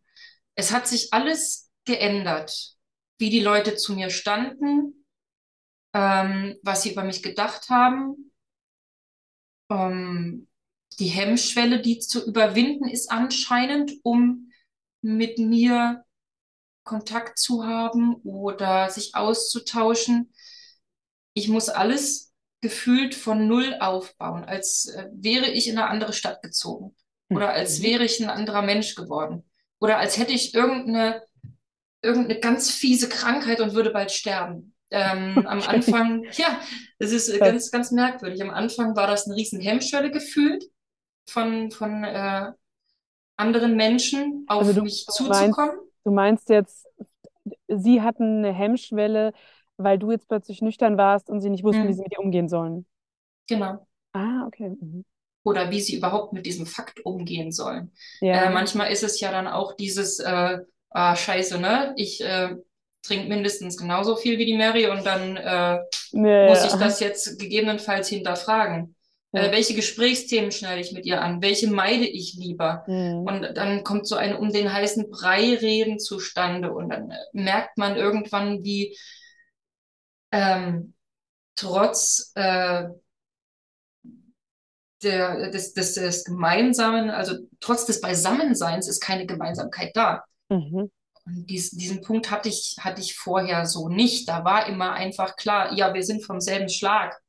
Es 0.55 0.72
hat 0.72 0.88
sich 0.88 1.13
alles 1.13 1.72
geändert, 1.86 2.75
wie 3.17 3.29
die 3.29 3.41
Leute 3.41 3.75
zu 3.75 3.93
mir 3.93 4.10
standen, 4.10 5.05
ähm, 5.93 6.57
was 6.63 6.83
sie 6.83 6.91
über 6.91 7.03
mich 7.03 7.24
gedacht 7.24 7.69
haben. 7.69 8.31
Ähm, 9.69 10.48
die 11.00 11.07
Hemmschwelle, 11.07 11.81
die 11.81 12.00
zu 12.00 12.25
überwinden 12.25 12.88
ist 12.88 13.12
anscheinend, 13.12 13.93
um 14.03 14.51
mit 15.01 15.38
mir 15.39 16.03
Kontakt 16.83 17.38
zu 17.39 17.65
haben 17.65 18.15
oder 18.23 18.89
sich 18.89 19.15
auszutauschen. 19.15 20.33
Ich 21.33 21.47
muss 21.47 21.69
alles 21.69 22.33
gefühlt 22.62 23.15
von 23.15 23.47
Null 23.47 23.77
aufbauen, 23.79 24.43
als 24.45 24.85
äh, 24.85 25.07
wäre 25.13 25.50
ich 25.50 25.67
in 25.67 25.77
eine 25.77 25.89
andere 25.89 26.13
Stadt 26.13 26.41
gezogen 26.41 26.95
oder 27.29 27.50
als 27.50 27.79
Mhm. 27.79 27.83
wäre 27.83 28.05
ich 28.05 28.21
ein 28.21 28.29
anderer 28.29 28.62
Mensch 28.62 28.95
geworden 28.95 29.43
oder 29.79 29.97
als 29.97 30.17
hätte 30.17 30.33
ich 30.33 30.53
irgendeine, 30.53 31.23
irgendeine 32.01 32.39
ganz 32.39 32.69
fiese 32.71 33.09
Krankheit 33.09 33.59
und 33.59 33.73
würde 33.73 33.91
bald 33.91 34.12
sterben. 34.12 34.73
Ähm, 34.91 35.38
am. 35.47 35.62
Anfang, 35.62 36.23
ja, 36.33 36.62
es 37.00 37.12
ist 37.12 37.29
äh, 37.29 37.39
ganz, 37.39 37.71
ganz 37.71 37.91
merkwürdig. 37.91 38.41
Am 38.41 38.51
Anfang 38.51 38.95
war 38.95 39.07
das 39.07 39.25
eine 39.25 39.35
riesen 39.35 39.59
Hemmschwelle 39.59 40.12
gefühlt 40.12 40.63
von, 41.27 41.71
von 41.71 42.03
äh, 42.03 42.51
anderen 43.37 43.75
Menschen 43.75 44.45
Also 44.55 44.73
auf 44.73 44.73
du, 44.73 44.81
mich 44.83 45.05
du 45.17 45.23
meinst, 45.25 45.61
zuzukommen. 45.67 45.79
du 46.05 46.11
meinst 46.11 46.49
jetzt, 46.49 46.87
sie 47.67 48.01
hatten 48.01 48.39
eine 48.39 48.53
Hemmschwelle, 48.53 49.33
weil 49.77 49.99
du 49.99 50.11
jetzt 50.11 50.27
plötzlich 50.27 50.61
nüchtern 50.61 50.97
warst 50.97 51.29
und 51.29 51.41
sie 51.41 51.49
nicht 51.49 51.63
wussten, 51.63 51.87
wie 51.87 51.93
sie 51.93 52.03
mit 52.03 52.13
dir 52.13 52.19
umgehen 52.19 52.49
sollen. 52.49 52.85
genau. 53.47 53.87
Ah, 54.13 54.45
okay. 54.47 54.69
Mhm. 54.69 55.05
Oder 55.43 55.71
wie 55.71 55.81
sie 55.81 55.97
überhaupt 55.97 56.31
mit 56.33 56.45
diesem 56.45 56.65
Fakt 56.65 57.05
umgehen 57.05 57.51
sollen. 57.51 57.91
Äh, 58.31 58.49
Ja. 58.49 58.49
manchmal 58.49 58.91
ist 58.91 59.03
es 59.03 59.19
ja 59.19 59.31
dann 59.31 59.47
auch 59.47 59.73
dieses, 59.75 60.19
äh, 60.19 60.59
ah, 60.91 61.15
scheiße, 61.15 61.59
ne? 61.59 61.93
Ich 61.97 62.21
äh, 62.23 62.55
trinke 63.01 63.27
mindestens 63.27 63.77
genauso 63.77 64.15
viel 64.15 64.37
wie 64.37 64.45
die 64.45 64.55
Mary 64.57 64.87
und 64.87 65.05
dann 65.05 65.35
äh, 65.37 65.79
Ja, 66.11 66.21
muss 66.39 66.63
ich 66.63 66.77
das 66.77 66.99
jetzt 67.01 67.39
gegebenenfalls 67.39 68.07
hinterfragen. 68.07 68.95
Äh, 69.33 69.51
welche 69.51 69.73
Gesprächsthemen 69.73 70.51
schneide 70.51 70.79
ich 70.79 70.91
mit 70.91 71.05
ihr 71.05 71.21
an? 71.21 71.41
Welche 71.41 71.67
meide 71.67 72.05
ich 72.05 72.35
lieber? 72.35 72.83
Mhm. 72.87 73.23
Und 73.25 73.57
dann 73.57 73.83
kommt 73.83 74.07
so 74.07 74.15
ein 74.15 74.35
um 74.35 74.51
den 74.51 74.71
heißen 74.71 75.09
Brei 75.09 75.55
reden 75.55 75.99
zustande 75.99 76.71
und 76.71 76.89
dann 76.89 77.09
äh, 77.09 77.17
merkt 77.33 77.77
man 77.77 77.95
irgendwann, 77.95 78.63
wie 78.63 78.95
ähm, 80.31 80.93
trotz 81.55 82.31
äh, 82.35 82.85
der, 85.01 85.49
des, 85.49 85.73
des, 85.73 85.95
des 85.95 86.23
Gemeinsamen, 86.23 87.09
also 87.09 87.35
trotz 87.59 87.85
des 87.85 88.01
Beisammenseins 88.01 88.87
ist 88.87 89.01
keine 89.01 89.25
Gemeinsamkeit 89.25 89.95
da. 89.95 90.23
Mhm. 90.49 90.91
Und 91.25 91.49
dies, 91.49 91.71
diesen 91.71 92.01
Punkt 92.01 92.29
hatte 92.29 92.49
ich, 92.49 92.77
hatte 92.79 93.01
ich 93.01 93.15
vorher 93.15 93.65
so 93.65 93.89
nicht. 93.89 94.27
Da 94.29 94.43
war 94.43 94.67
immer 94.67 94.93
einfach 94.93 95.35
klar, 95.37 95.73
ja, 95.73 95.93
wir 95.93 96.03
sind 96.03 96.23
vom 96.23 96.39
selben 96.39 96.69
Schlag. 96.69 97.19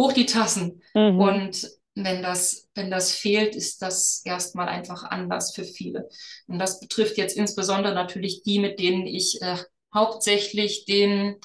Hoch 0.00 0.12
die 0.12 0.26
Tassen. 0.26 0.82
Mhm. 0.94 1.20
Und 1.20 1.70
wenn 1.94 2.22
das, 2.22 2.68
wenn 2.74 2.90
das 2.90 3.12
fehlt, 3.12 3.54
ist 3.54 3.82
das 3.82 4.22
erstmal 4.24 4.68
einfach 4.68 5.04
anders 5.04 5.54
für 5.54 5.64
viele. 5.64 6.08
Und 6.46 6.58
das 6.58 6.80
betrifft 6.80 7.18
jetzt 7.18 7.36
insbesondere 7.36 7.94
natürlich 7.94 8.42
die, 8.42 8.58
mit 8.58 8.78
denen 8.78 9.06
ich 9.06 9.40
äh, 9.42 9.56
hauptsächlich 9.94 10.86
den 10.86 11.36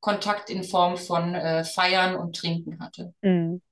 Kontakt 0.00 0.50
in 0.50 0.62
Form 0.62 0.96
von 0.96 1.34
äh, 1.34 1.64
Feiern 1.64 2.14
und 2.16 2.36
Trinken 2.36 2.80
hatte. 2.80 3.14
Mhm. 3.22 3.60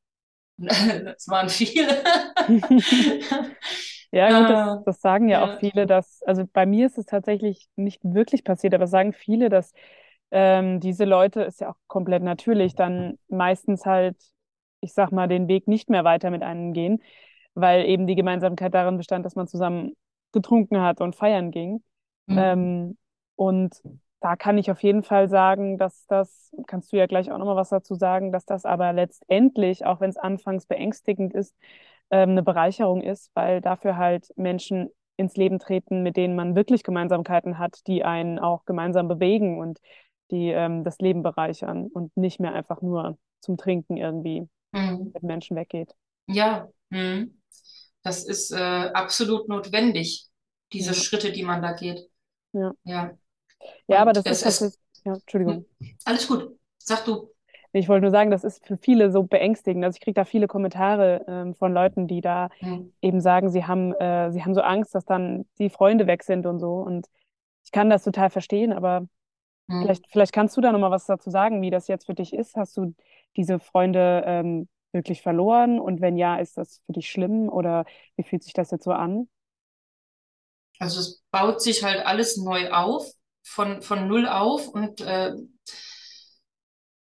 Das 0.58 1.28
waren 1.28 1.48
viele. 1.48 2.02
Ja, 4.14 4.40
gut, 4.40 4.50
das, 4.50 4.84
das 4.84 5.00
sagen 5.00 5.30
ja 5.30 5.42
auch 5.42 5.54
ja. 5.54 5.58
viele, 5.58 5.86
dass, 5.86 6.22
also 6.24 6.44
bei 6.52 6.66
mir 6.66 6.84
ist 6.84 6.98
es 6.98 7.06
tatsächlich 7.06 7.66
nicht 7.76 7.98
wirklich 8.04 8.44
passiert, 8.44 8.74
aber 8.74 8.86
sagen 8.86 9.14
viele, 9.14 9.48
dass 9.48 9.72
ähm, 10.32 10.80
diese 10.80 11.04
Leute, 11.04 11.42
ist 11.42 11.60
ja 11.60 11.70
auch 11.70 11.76
komplett 11.86 12.22
natürlich, 12.22 12.74
dann 12.74 13.18
meistens 13.28 13.84
halt, 13.86 14.16
ich 14.80 14.94
sag 14.94 15.12
mal, 15.12 15.28
den 15.28 15.46
Weg 15.46 15.68
nicht 15.68 15.90
mehr 15.90 16.04
weiter 16.04 16.30
mit 16.30 16.42
einem 16.42 16.72
gehen, 16.72 17.02
weil 17.54 17.84
eben 17.84 18.06
die 18.06 18.14
Gemeinsamkeit 18.14 18.74
darin 18.74 18.96
bestand, 18.96 19.26
dass 19.26 19.36
man 19.36 19.46
zusammen 19.46 19.92
getrunken 20.32 20.80
hat 20.80 21.02
und 21.02 21.14
feiern 21.14 21.50
ging. 21.50 21.82
Hm. 22.28 22.38
Ähm, 22.38 22.98
und 23.36 23.82
da 24.20 24.36
kann 24.36 24.56
ich 24.56 24.70
auf 24.70 24.82
jeden 24.82 25.02
Fall 25.02 25.28
sagen, 25.28 25.76
dass 25.76 26.06
das, 26.06 26.50
kannst 26.66 26.92
du 26.92 26.96
ja 26.96 27.06
gleich 27.06 27.30
auch 27.30 27.38
nochmal 27.38 27.56
was 27.56 27.68
dazu 27.68 27.94
sagen, 27.94 28.32
dass 28.32 28.46
das 28.46 28.64
aber 28.64 28.92
letztendlich, 28.94 29.84
auch 29.84 30.00
wenn 30.00 30.10
es 30.10 30.16
anfangs 30.16 30.64
beängstigend 30.66 31.34
ist, 31.34 31.54
ähm, 32.10 32.30
eine 32.30 32.42
Bereicherung 32.42 33.02
ist, 33.02 33.30
weil 33.34 33.60
dafür 33.60 33.98
halt 33.98 34.32
Menschen 34.36 34.88
ins 35.16 35.36
Leben 35.36 35.58
treten, 35.58 36.02
mit 36.02 36.16
denen 36.16 36.36
man 36.36 36.54
wirklich 36.56 36.84
Gemeinsamkeiten 36.84 37.58
hat, 37.58 37.86
die 37.86 38.04
einen 38.04 38.38
auch 38.38 38.64
gemeinsam 38.64 39.08
bewegen 39.08 39.58
und 39.58 39.78
die 40.32 40.50
ähm, 40.50 40.84
das 40.84 40.98
Leben 41.00 41.22
bereichern 41.24 41.88
und 41.88 42.16
nicht 42.18 42.40
mehr 42.40 42.54
einfach 42.54 42.82
nur 42.82 43.18
zum 43.42 43.58
Trinken 43.58 43.98
irgendwie 43.98 44.48
Hm. 44.74 45.12
mit 45.14 45.24
Menschen 45.24 45.56
weggeht. 45.56 45.94
Ja, 46.26 46.68
hm. 46.90 47.40
Das 48.02 48.24
ist 48.24 48.52
äh, 48.52 48.56
absolut 48.94 49.48
notwendig, 49.48 50.28
diese 50.72 50.94
Ja, 50.94 50.94
Schritte, 50.94 51.32
die 51.32 51.42
man 51.44 51.62
da 51.62 51.72
geht. 51.72 52.08
ja. 52.52 52.72
Ja. 52.84 53.16
Ja, 53.88 54.00
aber 54.02 54.12
das 54.12 54.30
es 54.30 54.42
ist 54.42 54.60
ist, 54.60 54.78
ja, 55.04 55.14
Entschuldigung. 55.14 55.58
hm. 55.80 55.96
Alles 56.04 56.26
gut. 56.28 56.58
Sag 56.78 57.04
du. 57.04 57.34
Ich 57.72 57.88
wollte 57.88 58.02
nur 58.02 58.10
sagen, 58.10 58.30
das 58.30 58.44
ist 58.44 58.66
für 58.66 58.76
viele 58.76 59.10
so 59.10 59.22
beängstigend. 59.24 59.84
Also 59.84 59.96
ich 59.96 60.00
kriege 60.02 60.14
da 60.14 60.24
viele 60.24 60.46
Kommentare 60.46 61.24
ähm, 61.28 61.54
von 61.54 61.72
Leuten, 61.72 62.06
die 62.06 62.20
da 62.20 62.50
Hm. 62.60 62.92
eben 63.02 63.20
sagen, 63.20 63.50
sie 63.50 63.64
haben, 63.66 63.94
äh, 63.94 64.30
sie 64.32 64.44
haben 64.44 64.54
so 64.54 64.60
Angst, 64.62 64.94
dass 64.94 65.04
dann 65.06 65.46
die 65.58 65.70
Freunde 65.70 66.06
weg 66.06 66.22
sind 66.22 66.46
und 66.46 66.58
so. 66.60 66.74
Und 66.76 67.06
ich 67.64 67.72
kann 67.72 67.90
das 67.90 68.04
total 68.04 68.30
verstehen, 68.30 68.72
aber 68.72 69.06
Hm. 69.68 69.82
vielleicht, 69.82 70.06
vielleicht 70.10 70.32
kannst 70.32 70.56
du 70.56 70.60
da 70.60 70.72
nochmal 70.72 70.90
was 70.90 71.06
dazu 71.06 71.30
sagen, 71.30 71.62
wie 71.62 71.70
das 71.70 71.88
jetzt 71.88 72.06
für 72.06 72.14
dich 72.14 72.32
ist. 72.32 72.56
Hast 72.56 72.76
du 72.76 72.94
diese 73.36 73.58
Freunde 73.58 74.22
ähm, 74.26 74.68
wirklich 74.92 75.22
verloren? 75.22 75.80
Und 75.80 76.00
wenn 76.00 76.16
ja, 76.16 76.36
ist 76.36 76.56
das 76.56 76.80
für 76.86 76.92
dich 76.92 77.10
schlimm 77.10 77.48
oder 77.48 77.84
wie 78.16 78.22
fühlt 78.22 78.42
sich 78.42 78.52
das 78.52 78.70
jetzt 78.70 78.84
so 78.84 78.92
an? 78.92 79.28
Also 80.78 81.00
es 81.00 81.22
baut 81.30 81.62
sich 81.62 81.84
halt 81.84 82.04
alles 82.04 82.36
neu 82.36 82.70
auf, 82.70 83.06
von, 83.42 83.82
von 83.82 84.08
null 84.08 84.26
auf 84.26 84.68
und 84.68 85.00
äh, 85.00 85.34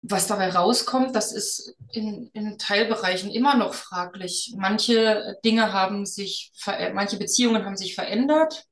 was 0.03 0.27
dabei 0.27 0.49
rauskommt, 0.49 1.15
das 1.15 1.31
ist 1.31 1.75
in, 1.91 2.27
in 2.33 2.57
Teilbereichen 2.57 3.29
immer 3.29 3.55
noch 3.55 3.73
fraglich. 3.73 4.53
Manche 4.57 5.37
Dinge 5.45 5.73
haben 5.73 6.05
sich, 6.05 6.51
manche 6.93 7.17
Beziehungen 7.17 7.65
haben 7.65 7.77
sich 7.77 7.93
verändert. 7.93 8.65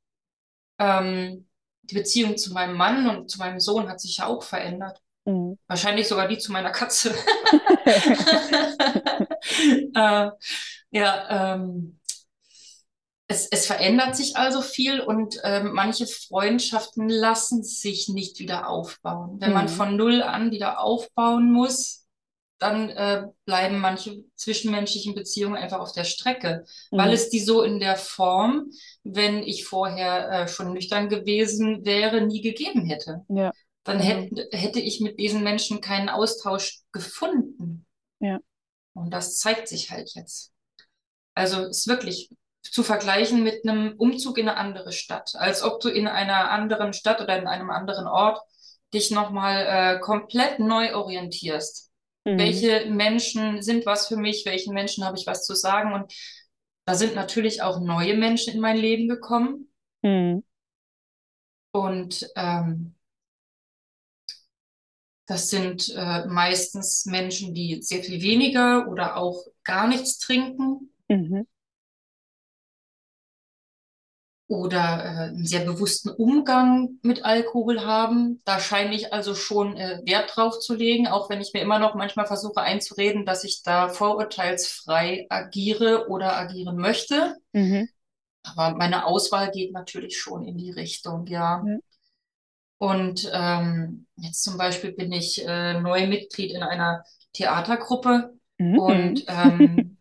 Ähm, 0.79 1.48
die 1.89 1.95
Beziehung 1.95 2.37
zu 2.37 2.53
meinem 2.53 2.75
Mann 2.75 3.09
und 3.09 3.29
zu 3.31 3.39
meinem 3.39 3.59
Sohn 3.59 3.89
hat 3.89 3.99
sich 4.01 4.17
ja 4.17 4.27
auch 4.27 4.43
verändert. 4.43 5.01
Mhm. 5.25 5.57
Wahrscheinlich 5.67 6.07
sogar 6.07 6.27
die 6.27 6.37
zu 6.37 6.51
meiner 6.51 6.71
Katze. 6.71 7.13
äh, 9.95 10.29
ja, 10.91 11.55
ähm, 11.55 11.99
es, 13.27 13.47
es 13.51 13.67
verändert 13.67 14.15
sich 14.15 14.37
also 14.37 14.61
viel 14.61 14.99
und 15.01 15.39
ähm, 15.43 15.71
manche 15.73 16.07
Freundschaften 16.07 17.09
lassen 17.09 17.63
sich 17.63 18.09
nicht 18.09 18.39
wieder 18.39 18.67
aufbauen. 18.67 19.37
Wenn 19.39 19.53
man 19.53 19.65
Mhm. 19.65 19.69
von 19.69 19.95
Null 19.95 20.23
an 20.23 20.51
wieder 20.51 20.79
aufbauen 20.81 21.51
muss, 21.51 21.98
dann 22.59 22.89
äh, 22.89 23.23
bleiben 23.45 23.79
manche 23.79 24.23
zwischenmenschlichen 24.35 25.15
Beziehungen 25.15 25.55
einfach 25.55 25.79
auf 25.79 25.93
der 25.93 26.03
Strecke, 26.03 26.65
weil 26.91 27.07
Mhm. 27.07 27.13
es 27.13 27.29
die 27.29 27.39
so 27.39 27.63
in 27.63 27.79
der 27.79 27.95
Form, 27.95 28.69
wenn 29.03 29.43
ich 29.43 29.65
vorher 29.65 30.29
äh, 30.29 30.47
schon 30.47 30.73
nüchtern 30.73 31.09
gewesen 31.09 31.85
wäre, 31.85 32.21
nie 32.21 32.41
gegeben 32.41 32.85
hätte. 32.85 33.23
Ja, 33.29 33.51
Dann 33.85 33.99
genau. 33.99 34.09
hätte, 34.09 34.49
hätte 34.51 34.79
ich 34.81 34.99
mit 34.99 35.19
diesen 35.19 35.41
Menschen 35.43 35.81
keinen 35.81 36.09
Austausch 36.09 36.81
gefunden. 36.91 37.85
Ja. 38.19 38.39
Und 38.93 39.11
das 39.11 39.37
zeigt 39.37 39.67
sich 39.69 39.91
halt 39.91 40.11
jetzt. 40.15 40.51
Also 41.33 41.61
es 41.63 41.79
ist 41.79 41.87
wirklich 41.87 42.29
zu 42.61 42.83
vergleichen 42.83 43.41
mit 43.43 43.65
einem 43.65 43.95
Umzug 43.97 44.37
in 44.37 44.49
eine 44.49 44.57
andere 44.57 44.91
Stadt, 44.91 45.31
als 45.35 45.63
ob 45.63 45.79
du 45.79 45.89
in 45.89 46.07
einer 46.07 46.51
anderen 46.51 46.91
Stadt 46.93 47.21
oder 47.21 47.37
in 47.39 47.47
einem 47.47 47.69
anderen 47.69 48.07
Ort 48.07 48.41
dich 48.93 49.11
nochmal 49.11 49.95
äh, 49.95 49.99
komplett 49.99 50.59
neu 50.59 50.93
orientierst. 50.95 51.88
Mhm. 52.33 52.37
Welche 52.37 52.85
Menschen 52.89 53.61
sind 53.61 53.85
was 53.85 54.07
für 54.07 54.17
mich? 54.17 54.45
Welchen 54.45 54.73
Menschen 54.73 55.05
habe 55.05 55.17
ich 55.17 55.27
was 55.27 55.45
zu 55.45 55.55
sagen? 55.55 55.93
Und 55.93 56.13
da 56.85 56.95
sind 56.95 57.15
natürlich 57.15 57.61
auch 57.61 57.79
neue 57.79 58.15
Menschen 58.15 58.53
in 58.53 58.59
mein 58.59 58.77
Leben 58.77 59.07
gekommen. 59.07 59.71
Mhm. 60.01 60.43
Und 61.71 62.27
ähm, 62.35 62.95
das 65.27 65.49
sind 65.49 65.93
äh, 65.95 66.25
meistens 66.25 67.05
Menschen, 67.05 67.53
die 67.53 67.81
sehr 67.83 68.03
viel 68.03 68.21
weniger 68.23 68.87
oder 68.89 69.17
auch 69.17 69.45
gar 69.63 69.87
nichts 69.87 70.17
trinken 70.17 70.89
Mhm. 71.09 71.47
Oder 74.49 74.77
äh, 74.77 75.07
einen 75.27 75.45
sehr 75.45 75.61
bewussten 75.61 76.09
Umgang 76.09 76.97
mit 77.03 77.23
Alkohol 77.23 77.85
haben. 77.85 78.41
Da 78.45 78.59
scheine 78.59 78.95
ich 78.95 79.13
also 79.13 79.35
schon 79.35 79.77
äh, 79.77 80.01
Wert 80.05 80.35
drauf 80.35 80.59
zu 80.59 80.73
legen, 80.73 81.07
auch 81.07 81.29
wenn 81.29 81.39
ich 81.39 81.53
mir 81.53 81.61
immer 81.61 81.77
noch 81.77 81.93
manchmal 81.93 82.25
versuche 82.25 82.59
einzureden, 82.59 83.27
dass 83.27 83.43
ich 83.43 83.61
da 83.61 83.89
vorurteilsfrei 83.89 85.27
agiere 85.29 86.09
oder 86.09 86.35
agieren 86.35 86.77
möchte. 86.77 87.35
Mhm. 87.53 87.89
Aber 88.41 88.75
meine 88.75 89.05
Auswahl 89.05 89.51
geht 89.51 89.71
natürlich 89.71 90.17
schon 90.17 90.43
in 90.43 90.57
die 90.57 90.71
Richtung, 90.71 91.27
ja. 91.27 91.63
Ja. 91.63 91.77
Und 92.79 93.29
ähm, 93.31 94.07
jetzt 94.15 94.41
zum 94.41 94.57
Beispiel 94.57 94.93
bin 94.93 95.11
ich 95.11 95.45
äh, 95.45 95.79
neu 95.79 96.07
Mitglied 96.07 96.53
in 96.53 96.63
einer 96.63 97.03
Theatergruppe. 97.33 98.33
Mhm. 98.57 98.79
Und 98.79 99.25
ähm, 99.27 99.97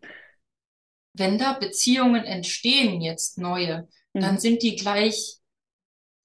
wenn 1.12 1.36
da 1.36 1.52
Beziehungen 1.52 2.24
entstehen, 2.24 3.02
jetzt 3.02 3.36
neue, 3.36 3.88
dann 4.20 4.36
Mhm. 4.36 4.38
sind 4.38 4.62
die 4.62 4.76
gleich 4.76 5.38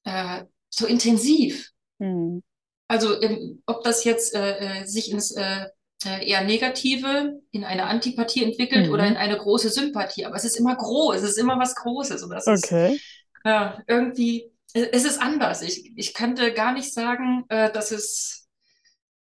äh, 0.05 0.43
so 0.69 0.85
intensiv. 0.87 1.71
Mhm. 1.99 2.41
Also 2.87 3.21
ähm, 3.21 3.63
ob 3.65 3.83
das 3.83 4.03
jetzt 4.03 4.35
äh, 4.35 4.81
äh, 4.81 4.85
sich 4.85 5.11
ins 5.11 5.31
äh, 5.31 5.67
äh, 6.05 6.27
eher 6.29 6.43
Negative, 6.43 7.41
in 7.51 7.63
eine 7.63 7.85
Antipathie 7.85 8.43
entwickelt 8.43 8.89
oder 8.89 9.05
in 9.07 9.13
Mhm. 9.13 9.17
eine 9.17 9.37
große 9.37 9.69
Sympathie. 9.69 10.25
Aber 10.25 10.35
es 10.35 10.43
ist 10.45 10.57
immer 10.57 10.75
groß, 10.75 11.17
es 11.17 11.23
ist 11.31 11.37
immer 11.37 11.57
was 11.59 11.75
Großes. 11.75 12.23
Und 12.23 12.31
das 12.31 12.49
ist 12.49 12.65
Okay. 12.65 12.99
ja 13.45 13.81
irgendwie, 13.87 14.51
äh, 14.73 14.89
es 14.91 15.05
ist 15.05 15.19
anders. 15.21 15.61
Ich, 15.61 15.93
ich 15.95 16.13
könnte 16.13 16.53
gar 16.53 16.73
nicht 16.73 16.93
sagen, 16.93 17.45
dass 17.49 17.91
es, 17.91 18.47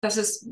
dass 0.01 0.17
es 0.17 0.47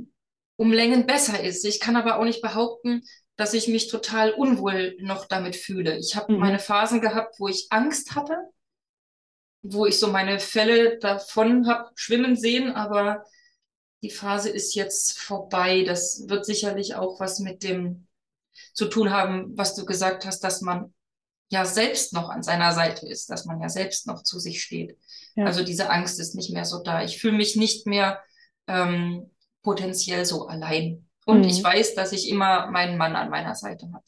um 0.58 0.72
Längen 0.72 1.06
besser 1.06 1.42
ist. 1.44 1.66
Ich 1.66 1.80
kann 1.80 1.96
aber 1.96 2.18
auch 2.20 2.26
nicht 2.26 2.42
behaupten, 2.42 3.04
dass 3.36 3.54
ich 3.54 3.68
mich 3.68 3.88
total 3.88 4.32
unwohl 4.32 4.96
noch 5.00 5.26
damit 5.26 5.56
fühle. 5.56 5.98
Ich 5.98 6.16
habe 6.16 6.34
Mhm. 6.34 6.40
meine 6.40 6.60
Phasen 6.60 7.02
gehabt, 7.02 7.40
wo 7.40 7.48
ich 7.48 7.68
Angst 7.70 8.16
hatte, 8.16 8.38
wo 9.62 9.86
ich 9.86 10.00
so 10.00 10.08
meine 10.08 10.40
Fälle 10.40 11.00
davon 11.00 11.68
habe 11.68 11.90
schwimmen 11.96 12.36
sehen, 12.36 12.72
aber 12.74 13.24
die 14.04 14.12
Phase 14.12 14.50
ist 14.50 14.76
jetzt 14.76 15.18
vorbei. 15.18 15.84
Das 15.84 16.26
wird 16.28 16.46
sicherlich 16.46 16.96
auch 16.96 17.20
was 17.20 17.40
mit 17.40 17.64
dem 17.64 18.08
zu 18.74 18.86
tun 18.86 19.12
haben, 19.12 19.58
was 19.58 19.76
du 19.76 19.86
gesagt 19.86 20.26
hast, 20.26 20.42
dass 20.42 20.62
man 20.62 20.94
ja 21.50 21.66
selbst 21.66 22.14
noch 22.14 22.30
an 22.30 22.44
seiner 22.44 22.74
Seite 22.74 23.08
ist, 23.08 23.30
dass 23.30 23.46
man 23.46 23.62
ja 23.62 23.70
selbst 23.70 24.06
noch 24.08 24.24
zu 24.24 24.40
sich 24.40 24.62
steht. 24.62 24.98
Ja. 25.36 25.46
Also 25.46 25.64
diese 25.64 25.90
Angst 25.90 26.20
ist 26.20 26.36
nicht 26.36 26.52
mehr 26.52 26.66
so 26.66 26.84
da. 26.84 27.04
Ich 27.04 27.20
fühle 27.20 27.38
mich 27.38 27.56
nicht 27.56 27.88
mehr 27.88 28.22
ähm, 28.68 29.32
potenziell 29.62 30.26
so 30.26 30.48
allein. 30.48 31.03
Und 31.26 31.46
ich 31.46 31.60
Mhm. 31.60 31.64
weiß, 31.64 31.96
dass 31.96 32.12
ich 32.12 32.30
immer 32.30 32.68
meinen 32.72 32.98
Mann 32.98 33.16
an 33.16 33.30
meiner 33.30 33.56
Seite 33.56 33.88
habe. 33.94 34.04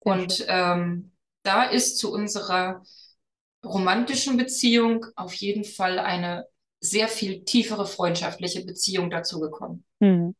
Und 0.00 0.44
ähm, 0.48 1.12
da 1.42 1.64
ist 1.64 1.98
zu 1.98 2.12
unserer 2.12 2.82
romantischen 3.64 4.36
Beziehung 4.36 5.06
auf 5.16 5.34
jeden 5.34 5.64
Fall 5.64 5.98
eine 5.98 6.46
sehr 6.80 7.08
viel 7.08 7.44
tiefere 7.44 7.86
freundschaftliche 7.86 8.64
Beziehung 8.64 9.10
dazu 9.10 9.40
gekommen. 9.40 9.84
Mhm. 10.00 10.32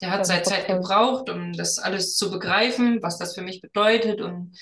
Der 0.00 0.10
hat 0.10 0.24
seine 0.26 0.42
Zeit 0.42 0.66
gebraucht, 0.66 1.28
um 1.28 1.52
das 1.52 1.78
alles 1.78 2.16
zu 2.16 2.30
begreifen, 2.30 3.02
was 3.02 3.18
das 3.18 3.34
für 3.34 3.42
mich 3.42 3.60
bedeutet 3.60 4.20
und 4.22 4.56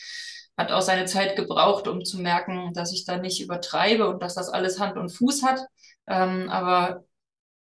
hat 0.57 0.73
auch 0.73 0.83
seine 0.83 1.05
Zeit 1.07 1.37
gebraucht, 1.37 1.87
um 1.87 2.05
zu 2.05 2.18
merken, 2.18 2.73
dass 2.75 2.92
ich 2.92 3.05
da 3.05 3.16
nicht 3.18 3.40
übertreibe 3.40 4.09
und 4.09 4.20
dass 4.23 4.35
das 4.35 4.49
alles 4.49 4.81
Hand 4.81 4.96
und 4.96 5.11
Fuß 5.11 5.44
hat. 5.44 5.61
Ähm, 6.09 6.49
aber 6.49 7.05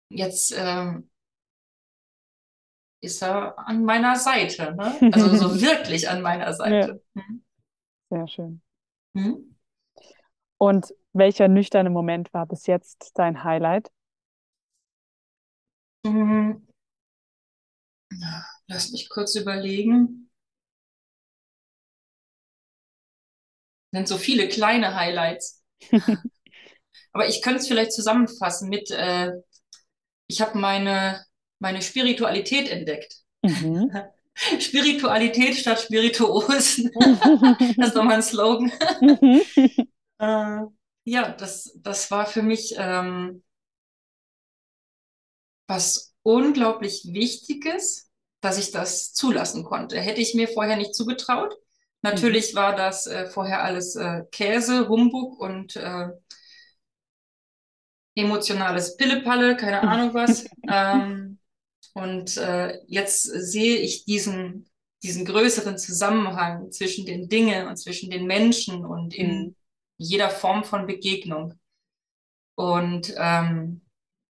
jetzt 0.09 0.55
ähm, 0.57 1.10
ist 3.01 3.21
er 3.23 3.57
an 3.67 3.83
meiner 3.83 4.15
Seite, 4.15 4.75
ne? 4.75 5.11
Also 5.11 5.35
so 5.35 5.61
wirklich 5.61 6.09
an 6.09 6.21
meiner 6.21 6.53
Seite. 6.53 7.01
Mhm. 7.13 7.43
Sehr 8.09 8.27
schön. 8.27 8.61
Mhm. 9.13 9.55
Und 10.57 10.93
welcher 11.13 11.47
nüchterne 11.47 11.89
Moment 11.89 12.33
war 12.33 12.45
bis 12.45 12.67
jetzt 12.67 13.11
dein 13.15 13.43
Highlight? 13.43 13.91
Mhm. 16.05 16.65
Lass 18.67 18.91
mich 18.91 19.09
kurz 19.09 19.35
überlegen. 19.35 20.29
Sind 23.91 24.07
so 24.07 24.17
viele 24.17 24.47
kleine 24.47 24.95
Highlights. 24.95 25.63
Aber 27.13 27.27
ich 27.27 27.41
könnte 27.41 27.59
es 27.59 27.67
vielleicht 27.67 27.91
zusammenfassen 27.93 28.69
mit, 28.69 28.89
äh, 28.91 29.31
ich 30.27 30.41
habe 30.41 30.57
meine, 30.57 31.25
meine 31.61 31.81
Spiritualität 31.81 32.69
entdeckt. 32.69 33.17
Mhm. 33.43 33.91
Spiritualität 34.59 35.55
statt 35.55 35.79
Spirituos. 35.79 36.81
Das 37.77 37.87
ist 37.87 37.95
doch 37.95 38.03
mal 38.03 38.15
ein 38.15 38.23
Slogan. 38.23 38.71
Mhm. 38.99 39.41
Äh, 40.21 40.65
ja, 41.05 41.31
das, 41.31 41.75
das 41.77 42.11
war 42.11 42.27
für 42.27 42.43
mich 42.43 42.75
ähm, 42.77 43.41
was 45.67 46.13
unglaublich 46.21 47.09
Wichtiges, 47.11 48.11
dass 48.39 48.59
ich 48.59 48.69
das 48.69 49.11
zulassen 49.13 49.63
konnte. 49.63 49.99
Hätte 49.99 50.21
ich 50.21 50.35
mir 50.35 50.47
vorher 50.47 50.77
nicht 50.77 50.93
zugetraut. 50.93 51.55
Natürlich 52.03 52.53
war 52.53 52.75
das 52.75 53.07
äh, 53.07 53.25
vorher 53.31 53.63
alles 53.63 53.95
äh, 53.95 54.25
Käse, 54.31 54.87
Humbug 54.87 55.39
und 55.39 55.75
äh, 55.75 56.09
emotionales 58.13 58.95
Pillepalle, 58.95 59.57
keine 59.57 59.81
Ahnung 59.81 60.13
was. 60.13 60.45
Ähm, 60.69 61.39
und 61.93 62.37
äh, 62.37 62.79
jetzt 62.87 63.23
sehe 63.23 63.77
ich 63.77 64.05
diesen, 64.05 64.69
diesen 65.03 65.25
größeren 65.25 65.77
Zusammenhang 65.77 66.71
zwischen 66.71 67.05
den 67.05 67.29
Dingen 67.29 67.67
und 67.67 67.77
zwischen 67.77 68.09
den 68.09 68.25
Menschen 68.27 68.85
und 68.85 69.13
in 69.15 69.49
Mhm. 69.49 69.55
jeder 69.97 70.29
Form 70.29 70.63
von 70.63 70.87
Begegnung. 70.87 71.53
Und 72.55 73.13
ähm, 73.17 73.81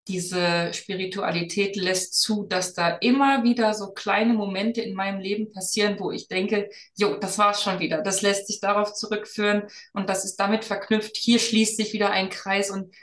diese 0.08 0.72
Spiritualität 0.74 1.76
lässt 1.76 2.20
zu, 2.20 2.44
dass 2.44 2.74
da 2.74 2.88
immer 2.98 3.44
wieder 3.44 3.74
so 3.74 3.92
kleine 3.92 4.34
Momente 4.34 4.80
in 4.82 4.94
meinem 4.94 5.20
Leben 5.20 5.52
passieren, 5.52 5.96
wo 6.00 6.10
ich 6.10 6.28
denke, 6.28 6.70
jo, 6.96 7.16
das 7.16 7.38
war's 7.38 7.62
schon 7.62 7.78
wieder. 7.80 8.02
Das 8.02 8.22
lässt 8.22 8.46
sich 8.48 8.60
darauf 8.60 8.94
zurückführen 8.94 9.64
und 9.92 10.08
das 10.08 10.24
ist 10.24 10.36
damit 10.36 10.64
verknüpft. 10.64 11.16
Hier 11.16 11.38
schließt 11.38 11.76
sich 11.76 11.92
wieder 11.92 12.10
ein 12.10 12.30
Kreis 12.30 12.70
und 12.70 12.94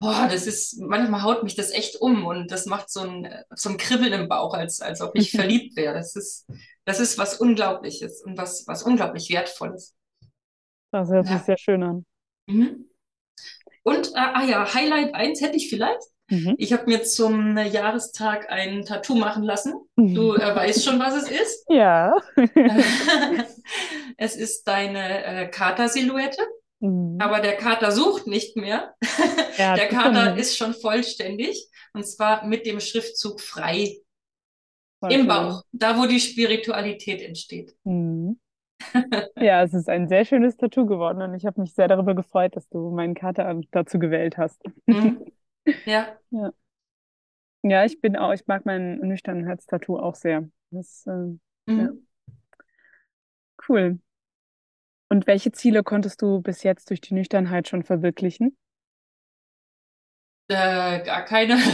boah, 0.00 0.28
das 0.30 0.46
ist, 0.46 0.78
manchmal 0.80 1.22
haut 1.22 1.42
mich 1.42 1.54
das 1.54 1.70
echt 1.70 1.96
um 2.00 2.26
und 2.26 2.50
das 2.50 2.66
macht 2.66 2.90
so 2.90 3.00
ein, 3.00 3.28
so 3.54 3.70
ein 3.70 3.76
Kribbeln 3.78 4.12
im 4.12 4.28
Bauch, 4.28 4.54
als, 4.54 4.80
als 4.80 5.00
ob 5.00 5.14
ich 5.16 5.30
verliebt 5.32 5.76
wäre. 5.76 5.94
Das 5.94 6.14
ist, 6.16 6.46
das 6.84 7.00
ist 7.00 7.16
was 7.18 7.40
Unglaubliches 7.40 8.22
und 8.22 8.36
was, 8.36 8.66
was 8.66 8.82
unglaublich 8.82 9.30
Wertvolles. 9.30 9.94
Das 10.92 11.10
hört 11.10 11.26
sich 11.26 11.36
Ja. 11.36 11.42
sehr 11.42 11.58
schön 11.58 11.82
an. 11.82 12.06
Mhm. 12.46 12.86
Und, 13.82 14.08
äh, 14.14 14.18
ah 14.18 14.44
ja, 14.44 14.72
Highlight 14.74 15.14
1 15.14 15.40
hätte 15.40 15.56
ich 15.56 15.68
vielleicht. 15.68 16.00
Mhm. 16.30 16.54
Ich 16.56 16.72
habe 16.72 16.86
mir 16.86 17.02
zum 17.02 17.56
Jahrestag 17.58 18.50
ein 18.50 18.84
Tattoo 18.86 19.14
machen 19.14 19.42
lassen. 19.42 19.74
Du 19.96 20.34
äh, 20.34 20.56
weißt 20.56 20.84
schon, 20.84 20.98
was 20.98 21.14
es 21.22 21.30
ist. 21.30 21.64
Ja. 21.68 22.14
Es 24.16 24.36
ist 24.36 24.68
deine 24.68 25.24
äh, 25.24 25.48
Kater-Silhouette, 25.48 26.38
Mhm. 26.84 27.20
aber 27.20 27.40
der 27.40 27.56
Kater 27.56 27.92
sucht 27.92 28.26
nicht 28.26 28.56
mehr. 28.56 28.94
Hat 29.58 29.78
Der 29.78 29.88
Kater 29.88 30.36
ist 30.36 30.56
schon 30.56 30.74
vollständig 30.74 31.68
und 31.92 32.06
zwar 32.06 32.44
mit 32.46 32.66
dem 32.66 32.80
Schriftzug 32.80 33.40
frei 33.40 33.98
Voll 35.00 35.10
im 35.12 35.20
schön. 35.20 35.28
Bauch, 35.28 35.62
da 35.72 35.98
wo 35.98 36.06
die 36.06 36.20
Spiritualität 36.20 37.22
entsteht. 37.22 37.74
Mhm. 37.84 38.38
Ja, 39.36 39.62
es 39.64 39.74
ist 39.74 39.88
ein 39.88 40.08
sehr 40.08 40.24
schönes 40.24 40.56
Tattoo 40.56 40.86
geworden 40.86 41.20
und 41.22 41.34
ich 41.34 41.44
habe 41.46 41.60
mich 41.60 41.74
sehr 41.74 41.88
darüber 41.88 42.14
gefreut, 42.14 42.56
dass 42.56 42.68
du 42.68 42.90
meinen 42.90 43.14
Kater 43.14 43.60
dazu 43.72 43.98
gewählt 43.98 44.36
hast. 44.38 44.62
Mhm. 44.86 45.24
Ja, 45.86 46.18
Ja, 47.62 47.84
ich 47.84 48.00
bin 48.00 48.16
auch, 48.16 48.32
ich 48.32 48.46
mag 48.46 48.66
mein 48.66 48.98
Nüchternheitstattoo 48.98 49.98
auch 49.98 50.14
sehr. 50.14 50.48
Das, 50.70 51.06
äh, 51.06 51.10
Ja. 51.10 51.38
mhm. 51.72 52.06
cool. 53.68 53.98
Und 55.08 55.26
welche 55.26 55.52
Ziele 55.52 55.82
konntest 55.82 56.22
du 56.22 56.40
bis 56.40 56.62
jetzt 56.62 56.90
durch 56.90 57.00
die 57.00 57.14
Nüchternheit 57.14 57.68
schon 57.68 57.82
verwirklichen? 57.82 58.56
Äh, 60.48 61.02
gar 61.04 61.24
keine. 61.24 61.56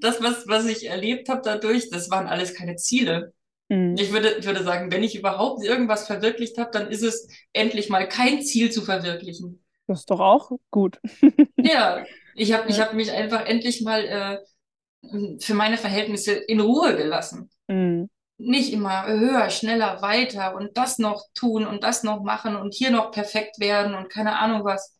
Das, 0.00 0.22
was, 0.22 0.46
was 0.48 0.66
ich 0.66 0.88
erlebt 0.88 1.28
habe 1.28 1.40
dadurch, 1.42 1.88
das 1.88 2.10
waren 2.10 2.26
alles 2.26 2.54
keine 2.54 2.76
Ziele. 2.76 3.32
Mhm. 3.68 3.94
Ich 3.98 4.12
würde, 4.12 4.44
würde 4.44 4.62
sagen, 4.62 4.92
wenn 4.92 5.02
ich 5.02 5.16
überhaupt 5.16 5.64
irgendwas 5.64 6.06
verwirklicht 6.06 6.58
habe, 6.58 6.70
dann 6.72 6.90
ist 6.90 7.02
es 7.02 7.28
endlich 7.52 7.88
mal 7.88 8.08
kein 8.08 8.42
Ziel 8.42 8.70
zu 8.70 8.82
verwirklichen. 8.82 9.64
Das 9.86 10.00
ist 10.00 10.10
doch 10.10 10.20
auch 10.20 10.50
gut. 10.70 11.00
ja, 11.56 12.04
ich 12.34 12.52
habe 12.52 12.68
ich 12.68 12.80
hab 12.80 12.94
mich 12.94 13.12
einfach 13.12 13.46
endlich 13.46 13.82
mal 13.82 14.04
äh, 14.04 15.38
für 15.40 15.54
meine 15.54 15.78
Verhältnisse 15.78 16.32
in 16.32 16.60
Ruhe 16.60 16.96
gelassen. 16.96 17.50
Mhm. 17.68 18.10
Nicht 18.46 18.72
immer 18.72 19.06
höher, 19.06 19.48
schneller, 19.50 20.02
weiter 20.02 20.54
und 20.54 20.76
das 20.76 20.98
noch 20.98 21.24
tun 21.34 21.66
und 21.66 21.82
das 21.82 22.02
noch 22.02 22.22
machen 22.22 22.56
und 22.56 22.74
hier 22.74 22.90
noch 22.90 23.10
perfekt 23.10 23.58
werden 23.58 23.94
und 23.94 24.10
keine 24.10 24.38
Ahnung 24.38 24.64
was. 24.64 24.98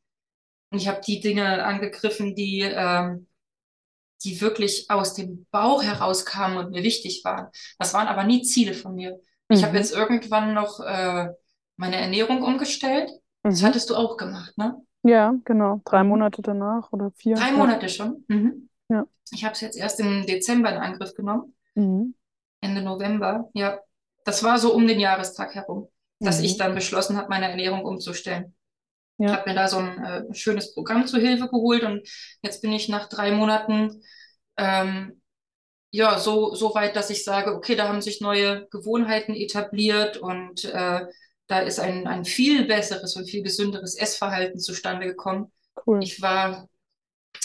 Und 0.70 0.78
ich 0.78 0.88
habe 0.88 1.00
die 1.07 1.20
Dinge 1.20 1.64
angegriffen, 1.64 2.35
die, 2.35 2.61
ähm, 2.62 3.28
die 4.24 4.40
wirklich 4.40 4.87
aus 4.88 5.14
dem 5.14 5.46
Bauch 5.50 5.83
herauskamen 5.83 6.59
und 6.59 6.70
mir 6.70 6.83
wichtig 6.83 7.22
waren. 7.24 7.48
Das 7.78 7.94
waren 7.94 8.09
aber 8.09 8.24
nie 8.24 8.42
Ziele 8.42 8.74
von 8.74 8.94
mir. 8.94 9.20
Mhm. 9.48 9.57
Ich 9.57 9.64
habe 9.64 9.76
jetzt 9.76 9.94
irgendwann 9.94 10.54
noch 10.54 10.80
äh, 10.80 11.28
meine 11.76 11.96
Ernährung 11.96 12.42
umgestellt. 12.42 13.11
Das 13.42 13.61
mhm. 13.61 13.66
hattest 13.66 13.90
du 13.90 13.94
auch 13.94 14.16
gemacht, 14.16 14.57
ne? 14.57 14.83
Ja, 15.02 15.35
genau. 15.44 15.83
Drei 15.85 16.02
mhm. 16.02 16.09
Monate 16.09 16.42
danach 16.42 16.90
oder 16.92 17.12
vier. 17.16 17.37
Drei 17.37 17.52
Monate 17.52 17.88
schon. 17.88 18.24
Mhm. 18.28 18.70
Ja. 18.88 19.04
Ich 19.33 19.44
habe 19.44 19.52
es 19.52 19.61
jetzt 19.61 19.76
erst 19.76 20.00
im 20.00 20.24
Dezember 20.26 20.70
in 20.70 20.78
Angriff 20.78 21.14
genommen. 21.14 21.54
Mhm. 21.74 22.14
Ende 22.64 22.83
November. 22.83 23.48
Ja. 23.55 23.79
Das 24.24 24.42
war 24.42 24.59
so 24.59 24.72
um 24.74 24.87
den 24.87 25.00
Jahrestag 25.00 25.55
herum, 25.55 25.88
dass 26.18 26.40
ich 26.40 26.55
mhm. 26.55 26.59
dann 26.59 26.74
beschlossen 26.74 27.16
habe, 27.16 27.29
meine 27.29 27.50
Ernährung 27.50 27.85
umzustellen. 27.85 28.55
Ja. 29.18 29.27
Ich 29.27 29.33
habe 29.33 29.50
mir 29.50 29.57
da 29.57 29.68
so 29.68 29.79
ein 29.79 30.05
äh, 30.05 30.35
schönes 30.35 30.74
Programm 30.74 31.07
zur 31.07 31.20
Hilfe 31.20 31.48
geholt 31.48 31.85
und 31.85 32.09
jetzt 32.42 32.62
bin 32.62 32.72
ich 32.72 32.88
nach 32.88 33.09
drei 33.09 33.31
Monaten 33.31 34.03
ähm, 34.57 35.20
ja 35.90 36.18
so, 36.18 36.55
so 36.55 36.74
weit, 36.74 36.96
dass 36.96 37.11
ich 37.11 37.22
sage, 37.22 37.55
okay, 37.55 37.77
da 37.77 37.87
haben 37.87 38.03
sich 38.03 38.20
neue 38.20 38.66
Gewohnheiten 38.70 39.35
etabliert 39.35 40.16
und 40.16 40.64
äh, 40.64 41.07
da 41.46 41.59
ist 41.61 41.79
ein, 41.79 42.09
ein 42.09 42.24
viel 42.24 42.66
besseres 42.66 43.14
und 43.14 43.29
viel 43.29 43.42
gesünderes 43.42 43.94
Essverhalten 43.94 44.59
zustande 44.59 45.07
gekommen. 45.07 45.53
Cool. 45.87 46.03
Ich 46.03 46.20
war 46.20 46.68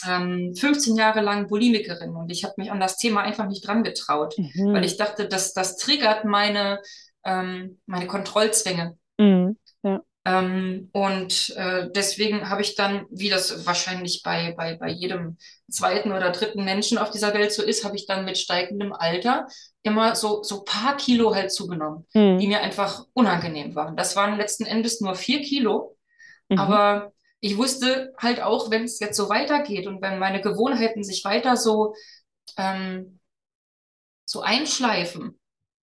ähm, 0.08 0.56
15 0.56 0.96
Jahre 0.96 1.22
lang 1.22 1.48
Bulimikerin 1.48 2.16
und 2.16 2.32
ich 2.32 2.44
habe 2.44 2.56
mich 2.58 2.72
an 2.72 2.80
das 2.80 2.98
Thema 2.98 3.22
einfach 3.22 3.48
nicht 3.48 3.68
dran 3.68 3.84
getraut, 3.84 4.36
mhm. 4.38 4.74
weil 4.74 4.86
ich 4.86 4.98
dachte, 4.98 5.28
dass 5.28 5.54
das 5.54 5.78
triggert 5.78 6.26
meine, 6.26 6.82
ähm, 7.26 7.80
meine 7.86 8.08
Kontrollzwänge. 8.08 8.98
Mhm. 9.18 9.58
Ja. 9.84 10.02
Ähm, 10.26 10.90
und 10.92 11.54
äh, 11.56 11.90
deswegen 11.96 12.50
habe 12.50 12.62
ich 12.62 12.76
dann, 12.76 13.06
wie 13.10 13.30
das 13.30 13.66
wahrscheinlich 13.66 14.22
bei, 14.24 14.54
bei, 14.56 14.76
bei 14.76 14.90
jedem 14.90 15.38
zweiten 15.70 16.12
oder 16.12 16.32
dritten 16.32 16.64
Menschen 16.64 16.98
auf 16.98 17.12
dieser 17.12 17.34
Welt 17.34 17.52
so 17.52 17.64
ist, 17.64 17.86
habe 17.86 17.96
ich 17.96 18.06
dann 18.06 18.26
mit 18.26 18.38
steigendem 18.38 18.94
Alter 18.94 19.48
immer 19.82 20.16
so, 20.16 20.44
so 20.44 20.64
paar 20.64 20.98
Kilo 20.98 21.34
halt 21.34 21.52
zugenommen, 21.52 22.06
mhm. 22.14 22.38
die 22.38 22.48
mir 22.48 22.62
einfach 22.62 23.06
unangenehm 23.14 23.76
waren. 23.76 23.96
Das 23.96 24.16
waren 24.16 24.38
letzten 24.38 24.66
Endes 24.66 25.02
nur 25.02 25.16
vier 25.16 25.42
Kilo, 25.42 25.98
mhm. 26.50 26.60
aber 26.60 27.14
ich 27.42 27.58
wusste 27.58 28.14
halt 28.18 28.42
auch, 28.42 28.70
wenn 28.70 28.84
es 28.84 29.00
jetzt 29.00 29.18
so 29.18 29.30
weitergeht 29.30 29.88
und 29.88 30.02
wenn 30.02 30.20
meine 30.20 30.42
Gewohnheiten 30.42 31.04
sich 31.04 31.24
weiter 31.24 31.56
so, 31.56 31.96
ähm, 32.58 33.20
so 34.26 34.42
einschleifen 34.42 35.40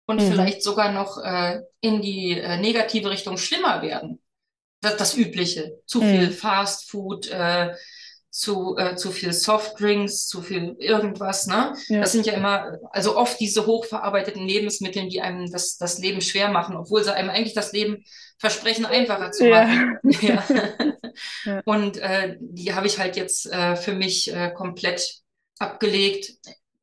und 0.07 0.21
mhm. 0.21 0.31
vielleicht 0.31 0.63
sogar 0.63 0.93
noch 0.93 1.19
äh, 1.19 1.61
in 1.81 2.01
die 2.01 2.39
äh, 2.39 2.57
negative 2.59 3.11
Richtung 3.11 3.37
schlimmer 3.37 3.83
werden, 3.83 4.23
das, 4.81 4.97
das 4.97 5.17
Übliche. 5.17 5.81
Zu 5.87 6.01
mhm. 6.01 6.11
viel 6.11 6.31
Fast 6.33 6.91
Food, 6.91 7.29
äh, 7.29 7.75
zu, 8.33 8.79
äh, 8.79 8.97
zu 8.97 9.13
viel 9.13 9.35
Softdrinks, 9.35 10.27
zu 10.27 10.41
viel 10.41 10.75
irgendwas, 10.79 11.47
ne? 11.47 11.75
Ja. 11.89 12.01
Das 12.01 12.13
sind 12.13 12.25
ja 12.25 12.33
immer, 12.33 12.79
also 12.91 13.17
oft 13.17 13.39
diese 13.39 13.67
hochverarbeiteten 13.67 14.49
Lebensmittel, 14.49 15.07
die 15.09 15.21
einem 15.21 15.53
das, 15.53 15.77
das 15.77 15.99
Leben 15.99 16.23
schwer 16.23 16.49
machen, 16.49 16.75
obwohl 16.75 17.05
sie 17.05 17.15
einem 17.15 17.29
eigentlich 17.29 17.53
das 17.53 17.73
Leben 17.73 18.05
versprechen, 18.39 18.87
einfacher 18.87 19.31
zu 19.33 19.45
machen. 19.45 19.99
Ja. 20.23 20.43
ja. 21.45 21.61
Und 21.67 21.99
äh, 21.99 22.37
die 22.41 22.75
habe 22.75 22.87
ich 22.87 22.99
halt 22.99 23.17
jetzt 23.17 23.53
äh, 23.53 23.77
für 23.77 23.93
mich 23.93 24.33
äh, 24.33 24.51
komplett 24.51 25.21
abgelegt. 25.59 26.33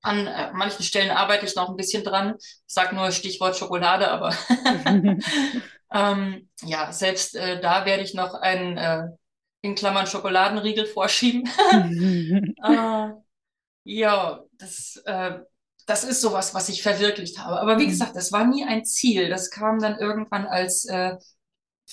An 0.01 0.27
äh, 0.27 0.51
manchen 0.53 0.83
Stellen 0.83 1.09
arbeite 1.09 1.47
ich 1.47 1.55
noch 1.55 1.69
ein 1.69 1.75
bisschen 1.75 2.03
dran. 2.03 2.35
Ich 2.38 2.73
sage 2.73 2.95
nur 2.95 3.12
Stichwort 3.12 3.57
Schokolade, 3.57 4.09
aber 4.09 4.35
Ähm, 5.91 6.49
ja, 6.63 6.91
selbst 6.91 7.35
äh, 7.35 7.59
da 7.59 7.85
werde 7.85 8.03
ich 8.03 8.13
noch 8.13 8.35
einen 8.35 8.77
äh, 8.77 9.07
in 9.62 9.76
Klammern 9.76 10.08
Schokoladenriegel 10.08 10.86
vorschieben. 10.86 11.50
äh, 12.63 13.10
ja, 13.84 14.43
das, 14.54 15.02
äh, 15.06 15.39
das 15.86 16.04
ist 16.04 16.22
sowas, 16.22 16.54
was 16.54 16.69
ich 16.69 16.84
verwirklicht 16.84 17.39
habe. 17.39 17.60
Aber 17.60 17.80
wie 17.80 17.86
mhm. 17.86 17.89
gesagt, 17.89 18.15
das 18.15 18.32
war 18.32 18.45
nie 18.45 18.65
ein 18.65 18.86
Ziel. 18.86 19.30
Das 19.30 19.50
kam 19.50 19.80
dann 19.80 19.98
irgendwann 19.98 20.45
als 20.45 20.86
äh, 20.86 21.17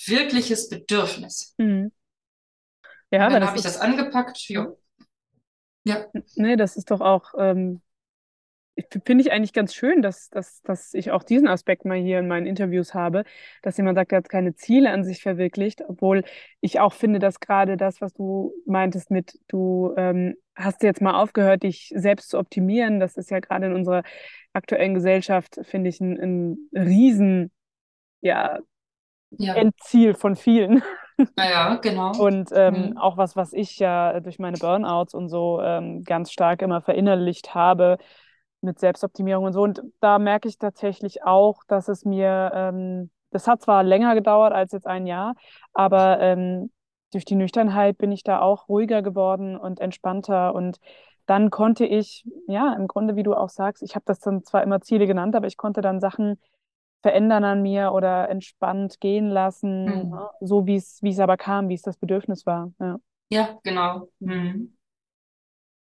wirkliches 0.05 0.69
Bedürfnis. 0.69 1.55
Mhm. 1.57 1.91
Ja, 3.11 3.29
dann 3.29 3.45
habe 3.45 3.57
ich 3.57 3.63
das 3.63 3.77
angepackt. 3.77 4.49
Ja. 4.49 4.67
ja. 5.85 6.05
Nee, 6.35 6.57
das 6.57 6.75
ist 6.75 6.91
doch 6.91 6.99
auch 6.99 7.33
ähm, 7.37 7.81
finde 9.05 9.23
ich 9.23 9.31
eigentlich 9.31 9.53
ganz 9.53 9.73
schön, 9.73 10.01
dass, 10.01 10.29
dass, 10.29 10.61
dass 10.61 10.93
ich 10.93 11.11
auch 11.11 11.23
diesen 11.23 11.47
Aspekt 11.47 11.85
mal 11.85 11.97
hier 11.97 12.19
in 12.19 12.27
meinen 12.27 12.45
Interviews 12.45 12.93
habe, 12.93 13.23
dass 13.61 13.77
jemand 13.77 13.97
sagt, 13.97 14.11
er 14.11 14.19
hat 14.19 14.29
keine 14.29 14.55
Ziele 14.55 14.91
an 14.91 15.03
sich 15.03 15.21
verwirklicht, 15.21 15.83
obwohl 15.87 16.23
ich 16.61 16.79
auch 16.79 16.93
finde, 16.93 17.19
dass 17.19 17.39
gerade 17.39 17.77
das, 17.77 18.01
was 18.01 18.13
du 18.13 18.53
meintest 18.65 19.09
mit, 19.09 19.39
du 19.47 19.93
ähm, 19.97 20.35
hast 20.55 20.83
jetzt 20.83 21.01
mal 21.01 21.15
aufgehört, 21.15 21.63
dich 21.63 21.91
selbst 21.95 22.29
zu 22.29 22.37
optimieren, 22.37 22.99
das 22.99 23.17
ist 23.17 23.31
ja 23.31 23.39
gerade 23.39 23.67
in 23.67 23.73
unserer 23.73 24.03
aktuellen 24.53 24.93
Gesellschaft, 24.93 25.59
finde 25.63 25.89
ich, 25.89 25.99
ein, 25.99 26.19
ein 26.19 26.69
riesen, 26.73 27.51
ja, 28.21 28.59
ja. 29.31 29.55
Endziel 29.55 30.13
von 30.13 30.35
vielen. 30.35 30.83
Naja, 31.35 31.79
genau. 31.81 32.11
Und 32.19 32.51
ähm, 32.53 32.91
mhm. 32.91 32.97
auch 32.97 33.17
was, 33.17 33.35
was 33.35 33.51
ich 33.51 33.79
ja 33.79 34.19
durch 34.19 34.37
meine 34.37 34.57
Burnouts 34.57 35.15
und 35.15 35.29
so 35.29 35.59
ähm, 35.61 36.03
ganz 36.03 36.31
stark 36.31 36.61
immer 36.61 36.81
verinnerlicht 36.81 37.55
habe, 37.55 37.97
mit 38.61 38.79
Selbstoptimierung 38.79 39.45
und 39.45 39.53
so. 39.53 39.61
Und 39.61 39.81
da 39.99 40.19
merke 40.19 40.47
ich 40.47 40.57
tatsächlich 40.57 41.23
auch, 41.23 41.63
dass 41.67 41.87
es 41.87 42.05
mir, 42.05 42.51
ähm, 42.53 43.09
das 43.31 43.47
hat 43.47 43.61
zwar 43.61 43.83
länger 43.83 44.15
gedauert 44.15 44.53
als 44.53 44.71
jetzt 44.71 44.87
ein 44.87 45.05
Jahr, 45.05 45.35
aber 45.73 46.19
ähm, 46.19 46.71
durch 47.11 47.25
die 47.25 47.35
Nüchternheit 47.35 47.97
bin 47.97 48.11
ich 48.11 48.23
da 48.23 48.41
auch 48.41 48.67
ruhiger 48.67 49.01
geworden 49.01 49.57
und 49.57 49.79
entspannter. 49.79 50.53
Und 50.53 50.77
dann 51.25 51.49
konnte 51.49 51.85
ich, 51.85 52.25
ja, 52.47 52.73
im 52.73 52.87
Grunde, 52.87 53.15
wie 53.15 53.23
du 53.23 53.33
auch 53.33 53.49
sagst, 53.49 53.83
ich 53.83 53.95
habe 53.95 54.05
das 54.05 54.19
dann 54.19 54.43
zwar 54.43 54.63
immer 54.63 54.81
Ziele 54.81 55.07
genannt, 55.07 55.35
aber 55.35 55.47
ich 55.47 55.57
konnte 55.57 55.81
dann 55.81 55.99
Sachen 55.99 56.39
verändern 57.01 57.43
an 57.43 57.61
mir 57.61 57.91
oder 57.93 58.29
entspannt 58.29 58.99
gehen 58.99 59.29
lassen, 59.29 60.09
mhm. 60.09 60.19
so 60.41 60.65
wie 60.65 60.75
es, 60.75 61.01
wie 61.03 61.11
es 61.11 61.19
aber 61.19 61.37
kam, 61.37 61.69
wie 61.69 61.75
es 61.75 61.81
das 61.81 61.97
Bedürfnis 61.97 62.45
war. 62.45 62.71
Ja, 62.79 62.99
ja 63.29 63.59
genau. 63.63 64.09
Mhm. 64.19 64.75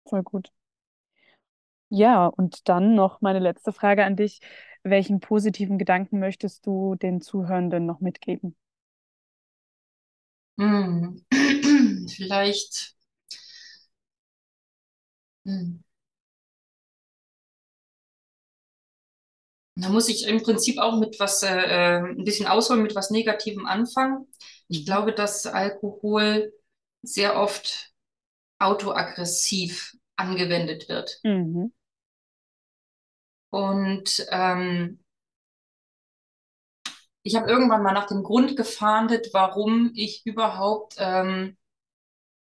Voll 0.09 0.23
gut. 0.23 0.51
Ja, 1.95 2.27
und 2.27 2.71
dann 2.71 2.95
noch 2.95 3.21
meine 3.21 3.39
letzte 3.39 3.71
Frage 3.71 4.05
an 4.07 4.17
dich. 4.17 4.41
Welchen 4.83 5.21
positiven 5.21 5.77
Gedanken 5.77 6.21
möchtest 6.21 6.65
du 6.65 6.95
den 6.95 7.21
Zuhörenden 7.21 7.85
noch 7.85 8.01
mitgeben? 8.01 8.57
Hm. 10.59 11.23
Vielleicht. 12.09 12.97
Hm. 15.45 15.83
Da 19.77 19.91
muss 19.91 20.09
ich 20.09 20.27
im 20.27 20.43
Prinzip 20.43 20.79
auch 20.79 20.99
mit 20.99 21.21
was, 21.21 21.43
äh, 21.43 21.49
äh 21.49 21.99
ein 21.99 22.25
bisschen 22.25 22.47
ausholen, 22.47 22.83
mit 22.83 22.95
was 22.95 23.11
Negativem 23.11 23.67
anfangen. 23.67 24.29
Ich 24.69 24.81
mhm. 24.81 24.85
glaube, 24.87 25.13
dass 25.13 25.45
Alkohol 25.45 26.55
sehr 27.03 27.37
oft 27.37 27.93
autoaggressiv 28.59 29.95
angewendet 30.17 30.89
wird. 30.89 31.21
Mhm. 31.23 31.71
Und 33.53 34.27
ähm, 34.31 34.99
ich 37.23 37.37
habe 37.37 37.51
irgendwann 37.51 37.83
mal 37.83 37.93
nach 37.93 38.07
dem 38.07 38.23
Grund 38.23 38.57
gefahndet, 38.57 39.29
warum 39.35 39.93
ich 39.95 40.25
überhaupt 40.25 40.95
ähm, 40.99 41.59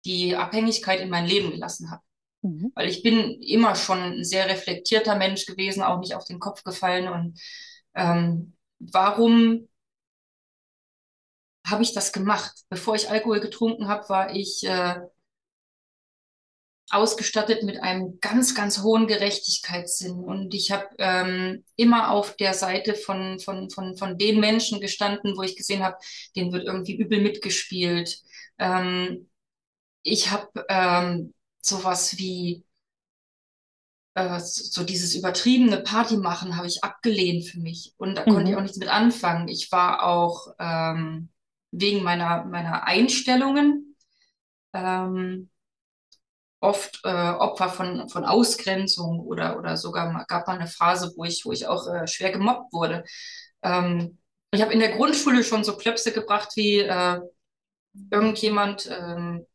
die 0.04 0.36
Abhängigkeit 0.36 1.00
in 1.00 1.08
mein 1.08 1.24
Leben 1.24 1.52
gelassen 1.52 1.90
habe. 1.90 2.02
Mhm. 2.42 2.72
Weil 2.74 2.90
ich 2.90 3.02
bin 3.02 3.40
immer 3.40 3.76
schon 3.76 3.98
ein 3.98 4.24
sehr 4.24 4.46
reflektierter 4.46 5.16
Mensch 5.16 5.46
gewesen, 5.46 5.82
auch 5.82 6.00
nicht 6.00 6.14
auf 6.14 6.26
den 6.26 6.38
Kopf 6.38 6.64
gefallen. 6.64 7.08
Und 7.08 7.40
ähm, 7.94 8.52
warum 8.78 9.68
habe 11.66 11.82
ich 11.82 11.94
das 11.94 12.12
gemacht? 12.12 12.52
Bevor 12.68 12.94
ich 12.94 13.08
Alkohol 13.08 13.40
getrunken 13.40 13.88
habe, 13.88 14.06
war 14.10 14.36
ich 14.36 14.64
äh, 14.64 15.00
ausgestattet 16.90 17.62
mit 17.62 17.82
einem 17.82 18.18
ganz, 18.20 18.54
ganz 18.54 18.82
hohen 18.82 19.06
Gerechtigkeitssinn. 19.06 20.12
Und 20.12 20.54
ich 20.54 20.72
habe 20.72 20.86
ähm, 20.98 21.64
immer 21.76 22.10
auf 22.10 22.36
der 22.36 22.54
Seite 22.54 22.94
von, 22.94 23.38
von, 23.40 23.70
von, 23.70 23.96
von 23.96 24.18
den 24.18 24.40
Menschen 24.40 24.80
gestanden, 24.80 25.36
wo 25.36 25.42
ich 25.42 25.56
gesehen 25.56 25.82
habe, 25.84 25.96
denen 26.36 26.52
wird 26.52 26.64
irgendwie 26.66 26.96
übel 26.96 27.20
mitgespielt. 27.20 28.18
Ähm, 28.58 29.28
ich 30.02 30.30
habe 30.30 30.48
ähm, 30.68 31.34
sowas 31.62 32.18
wie 32.18 32.64
äh, 34.14 34.38
so 34.40 34.84
dieses 34.84 35.14
übertriebene 35.14 35.78
Party 35.78 36.16
machen 36.16 36.56
habe 36.56 36.66
ich 36.66 36.82
abgelehnt 36.84 37.46
für 37.46 37.60
mich. 37.60 37.94
Und 37.96 38.16
da 38.16 38.24
konnte 38.24 38.50
ich 38.50 38.56
Mhm. 38.56 38.58
auch 38.58 38.62
nichts 38.62 38.78
mit 38.78 38.88
anfangen. 38.88 39.48
Ich 39.48 39.70
war 39.72 40.02
auch 40.04 40.48
ähm, 40.58 41.30
wegen 41.70 42.02
meiner, 42.02 42.44
meiner 42.44 42.84
Einstellungen 42.84 43.96
ähm, 44.74 45.50
oft 46.60 47.00
äh, 47.04 47.08
Opfer 47.08 47.68
von, 47.68 48.08
von 48.08 48.24
Ausgrenzung 48.24 49.20
oder, 49.20 49.58
oder 49.58 49.76
sogar 49.76 50.12
mal, 50.12 50.24
gab 50.24 50.46
mal 50.46 50.58
eine 50.58 50.66
Phase, 50.66 51.12
wo 51.16 51.24
ich, 51.24 51.44
wo 51.44 51.52
ich 51.52 51.66
auch 51.66 51.86
äh, 51.88 52.06
schwer 52.06 52.30
gemobbt 52.30 52.72
wurde. 52.72 53.04
Ähm, 53.62 54.18
ich 54.52 54.60
habe 54.62 54.72
in 54.72 54.80
der 54.80 54.96
Grundschule 54.96 55.42
schon 55.42 55.64
so 55.64 55.76
Klöpse 55.76 56.12
gebracht 56.12 56.50
wie 56.56 56.80
äh, 56.80 57.20
irgendjemand, 58.10 58.90
ähm, 58.90 59.46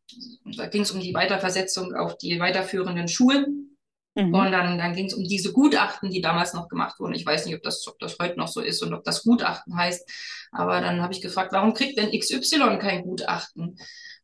da 0.57 0.67
ging 0.67 0.81
es 0.81 0.91
um 0.91 0.99
die 0.99 1.13
Weiterversetzung 1.13 1.93
auf 1.95 2.17
die 2.17 2.39
weiterführenden 2.39 3.07
Schulen. 3.07 3.77
Mhm. 4.15 4.33
Und 4.33 4.51
dann, 4.51 4.77
dann 4.77 4.93
ging 4.93 5.07
es 5.07 5.13
um 5.13 5.23
diese 5.23 5.51
Gutachten, 5.51 6.09
die 6.09 6.21
damals 6.21 6.53
noch 6.53 6.69
gemacht 6.69 6.99
wurden. 6.99 7.13
Ich 7.13 7.25
weiß 7.25 7.45
nicht, 7.45 7.55
ob 7.55 7.63
das, 7.63 7.85
ob 7.87 7.99
das 7.99 8.17
heute 8.19 8.39
noch 8.39 8.47
so 8.47 8.61
ist 8.61 8.81
und 8.81 8.93
ob 8.93 9.03
das 9.03 9.23
Gutachten 9.23 9.75
heißt. 9.75 10.09
Aber 10.51 10.79
dann 10.79 11.01
habe 11.01 11.13
ich 11.13 11.21
gefragt, 11.21 11.51
warum 11.51 11.73
kriegt 11.73 11.97
denn 11.97 12.17
XY 12.17 12.77
kein 12.79 13.03
Gutachten? 13.03 13.77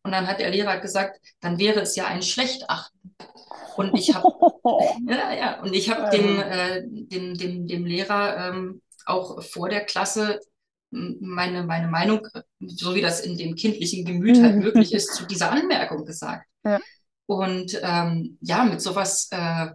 Und 0.04 0.12
dann 0.12 0.28
hat 0.28 0.40
der 0.40 0.50
Lehrer 0.50 0.80
gesagt, 0.80 1.20
dann 1.42 1.60
wäre 1.60 1.82
es 1.82 1.96
ja 1.96 2.06
ein 2.06 2.22
Schlechter. 2.22 2.88
Und 3.76 3.98
ich 3.98 4.14
habe 4.14 4.28
ja, 5.08 5.34
ja, 5.34 5.62
und 5.62 5.74
ich 5.74 5.90
habe 5.90 6.10
dem, 6.16 6.40
äh, 6.40 6.82
dem, 6.86 7.38
dem, 7.38 7.68
dem 7.68 7.86
Lehrer 7.86 8.50
ähm, 8.50 8.82
auch 9.06 9.42
vor 9.44 9.70
der 9.70 9.86
Klasse 9.86 10.40
meine, 10.92 11.64
meine 11.64 11.88
Meinung, 11.88 12.28
so 12.60 12.94
wie 12.94 13.02
das 13.02 13.22
in 13.22 13.38
dem 13.38 13.56
kindlichen 13.56 14.06
Gemüt 14.06 14.42
halt 14.42 14.58
möglich 14.58 14.94
ist, 14.94 15.16
zu 15.16 15.26
dieser 15.26 15.52
Anmerkung 15.52 16.06
gesagt. 16.06 16.46
Ja, 16.66 16.80
Und 17.26 17.80
ähm, 17.82 18.38
ja, 18.42 18.66
mit 18.66 18.82
sowas 18.82 19.30
äh, 19.32 19.68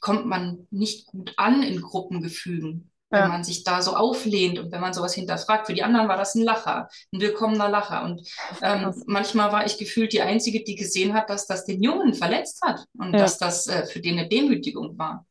kommt 0.00 0.26
man 0.26 0.66
nicht 0.70 1.06
gut 1.06 1.34
an 1.36 1.62
in 1.62 1.80
Gruppengefügen, 1.80 2.89
wenn 3.10 3.20
ja, 3.20 3.28
man 3.28 3.44
sich 3.44 3.64
da 3.64 3.82
so 3.82 3.94
auflehnt 3.96 4.58
und 4.58 4.72
wenn 4.72 4.80
man 4.80 4.92
sowas 4.94 5.14
hinterfragt. 5.14 5.66
Für 5.66 5.74
die 5.74 5.82
anderen 5.82 6.08
war 6.08 6.16
das 6.16 6.34
ein 6.34 6.42
Lacher, 6.42 6.88
ein 7.12 7.20
willkommener 7.20 7.68
Lacher. 7.68 8.04
Und 8.04 8.26
ähm, 8.62 8.94
manchmal 9.06 9.52
war 9.52 9.66
ich 9.66 9.78
gefühlt 9.78 10.12
die 10.12 10.22
Einzige, 10.22 10.62
die 10.62 10.76
gesehen 10.76 11.14
hat, 11.14 11.28
dass 11.30 11.46
das 11.46 11.64
den 11.64 11.82
Jungen 11.82 12.14
verletzt 12.14 12.60
hat 12.62 12.84
und 12.98 13.12
Ja, 13.12 13.18
dass 13.20 13.38
das 13.38 13.66
äh, 13.66 13.86
für 13.86 14.00
den 14.00 14.18
eine 14.18 14.28
Demütigung 14.28 14.96
war. 14.98 15.26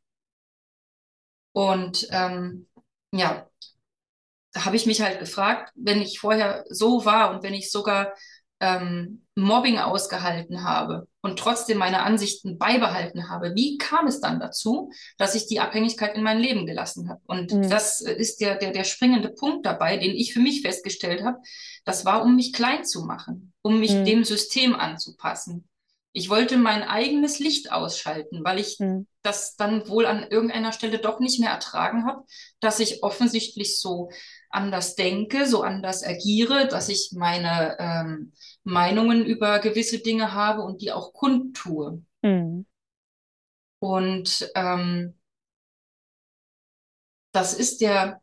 Und 1.53 2.07
ähm, 2.11 2.67
ja, 3.11 3.47
da 4.53 4.65
habe 4.65 4.75
ich 4.75 4.85
mich 4.85 5.01
halt 5.01 5.19
gefragt, 5.19 5.71
wenn 5.75 6.01
ich 6.01 6.19
vorher 6.19 6.65
so 6.69 7.05
war 7.05 7.31
und 7.31 7.43
wenn 7.43 7.53
ich 7.53 7.71
sogar 7.71 8.13
ähm, 8.59 9.25
Mobbing 9.35 9.77
ausgehalten 9.79 10.63
habe 10.63 11.07
und 11.21 11.39
trotzdem 11.39 11.77
meine 11.77 12.03
Ansichten 12.03 12.57
beibehalten 12.57 13.29
habe, 13.29 13.53
wie 13.55 13.77
kam 13.77 14.07
es 14.07 14.19
dann 14.19 14.39
dazu, 14.39 14.91
dass 15.17 15.35
ich 15.35 15.47
die 15.47 15.59
Abhängigkeit 15.61 16.15
in 16.15 16.23
mein 16.23 16.39
Leben 16.39 16.65
gelassen 16.65 17.09
habe? 17.09 17.21
Und 17.25 17.53
mhm. 17.53 17.69
das 17.69 18.01
ist 18.01 18.41
der, 18.41 18.55
der, 18.57 18.71
der 18.71 18.83
springende 18.83 19.29
Punkt 19.29 19.65
dabei, 19.65 19.97
den 19.97 20.11
ich 20.15 20.33
für 20.33 20.41
mich 20.41 20.61
festgestellt 20.61 21.23
habe. 21.23 21.37
Das 21.85 22.05
war, 22.05 22.21
um 22.23 22.35
mich 22.35 22.51
klein 22.53 22.83
zu 22.83 23.03
machen, 23.05 23.53
um 23.61 23.79
mich 23.79 23.93
Mhm. 23.93 24.05
dem 24.05 24.23
System 24.25 24.75
anzupassen. 24.75 25.67
Ich 26.11 26.29
wollte 26.29 26.57
mein 26.57 26.83
eigenes 26.83 27.39
Licht 27.39 27.71
ausschalten, 27.71 28.43
weil 28.43 28.59
ich 28.59 28.77
Mhm. 28.79 29.07
das 29.21 29.55
dann 29.55 29.87
wohl 29.87 30.05
an 30.05 30.25
irgendeiner 30.29 30.71
Stelle 30.73 30.99
doch 30.99 31.19
nicht 31.19 31.39
mehr 31.39 31.51
ertragen 31.51 32.05
habe, 32.05 32.23
dass 32.59 32.79
ich 32.79 33.03
offensichtlich 33.03 33.79
so 33.79 34.09
anders 34.49 34.95
denke, 34.95 35.45
so 35.45 35.61
anders 35.61 36.03
agiere, 36.03 36.67
dass 36.67 36.89
ich 36.89 37.11
meine 37.13 37.77
ähm, 37.79 38.33
Meinungen 38.63 39.25
über 39.25 39.59
gewisse 39.59 39.99
Dinge 39.99 40.33
habe 40.33 40.61
und 40.61 40.81
die 40.81 40.91
auch 40.91 41.13
kundtue. 41.13 42.03
Mhm. 42.21 42.65
Und 43.79 44.51
ähm, 44.55 45.15
das 47.31 47.53
ist 47.53 47.81
der, 47.81 48.21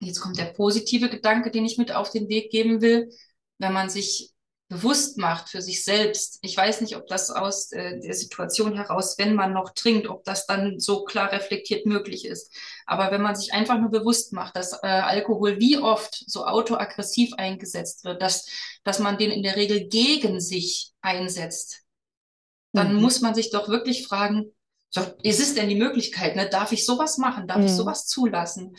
jetzt 0.00 0.20
kommt 0.20 0.38
der 0.38 0.46
positive 0.46 1.08
Gedanke, 1.08 1.50
den 1.50 1.64
ich 1.64 1.78
mit 1.78 1.92
auf 1.92 2.10
den 2.10 2.28
Weg 2.28 2.50
geben 2.50 2.80
will, 2.80 3.10
wenn 3.58 3.72
man 3.72 3.90
sich 3.90 4.32
bewusst 4.68 5.16
macht 5.18 5.48
für 5.48 5.62
sich 5.62 5.84
selbst. 5.84 6.38
Ich 6.42 6.56
weiß 6.56 6.80
nicht, 6.80 6.96
ob 6.96 7.06
das 7.06 7.30
aus 7.30 7.70
äh, 7.72 8.00
der 8.00 8.14
Situation 8.14 8.74
heraus, 8.74 9.16
wenn 9.16 9.34
man 9.34 9.52
noch 9.52 9.70
trinkt, 9.74 10.08
ob 10.08 10.24
das 10.24 10.46
dann 10.46 10.80
so 10.80 11.04
klar 11.04 11.30
reflektiert 11.30 11.86
möglich 11.86 12.24
ist. 12.24 12.52
Aber 12.84 13.12
wenn 13.12 13.22
man 13.22 13.36
sich 13.36 13.52
einfach 13.52 13.78
nur 13.78 13.90
bewusst 13.90 14.32
macht, 14.32 14.56
dass 14.56 14.72
äh, 14.82 14.86
Alkohol 14.88 15.60
wie 15.60 15.78
oft 15.78 16.24
so 16.28 16.46
autoaggressiv 16.46 17.32
eingesetzt 17.34 18.04
wird, 18.04 18.20
dass, 18.22 18.48
dass 18.82 18.98
man 18.98 19.18
den 19.18 19.30
in 19.30 19.42
der 19.44 19.54
Regel 19.56 19.86
gegen 19.86 20.40
sich 20.40 20.92
einsetzt, 21.00 21.82
dann 22.72 22.94
Mhm. 22.94 23.00
muss 23.02 23.20
man 23.20 23.34
sich 23.34 23.50
doch 23.50 23.68
wirklich 23.68 24.06
fragen, 24.06 24.52
so, 24.90 25.02
ist 25.22 25.40
es 25.40 25.54
denn 25.54 25.68
die 25.68 25.74
Möglichkeit, 25.76 26.36
ne? 26.36 26.48
Darf 26.48 26.72
ich 26.72 26.86
sowas 26.86 27.18
machen? 27.18 27.46
Darf 27.46 27.64
ich 27.64 27.72
Mhm. 27.72 27.76
sowas 27.76 28.06
zulassen? 28.06 28.76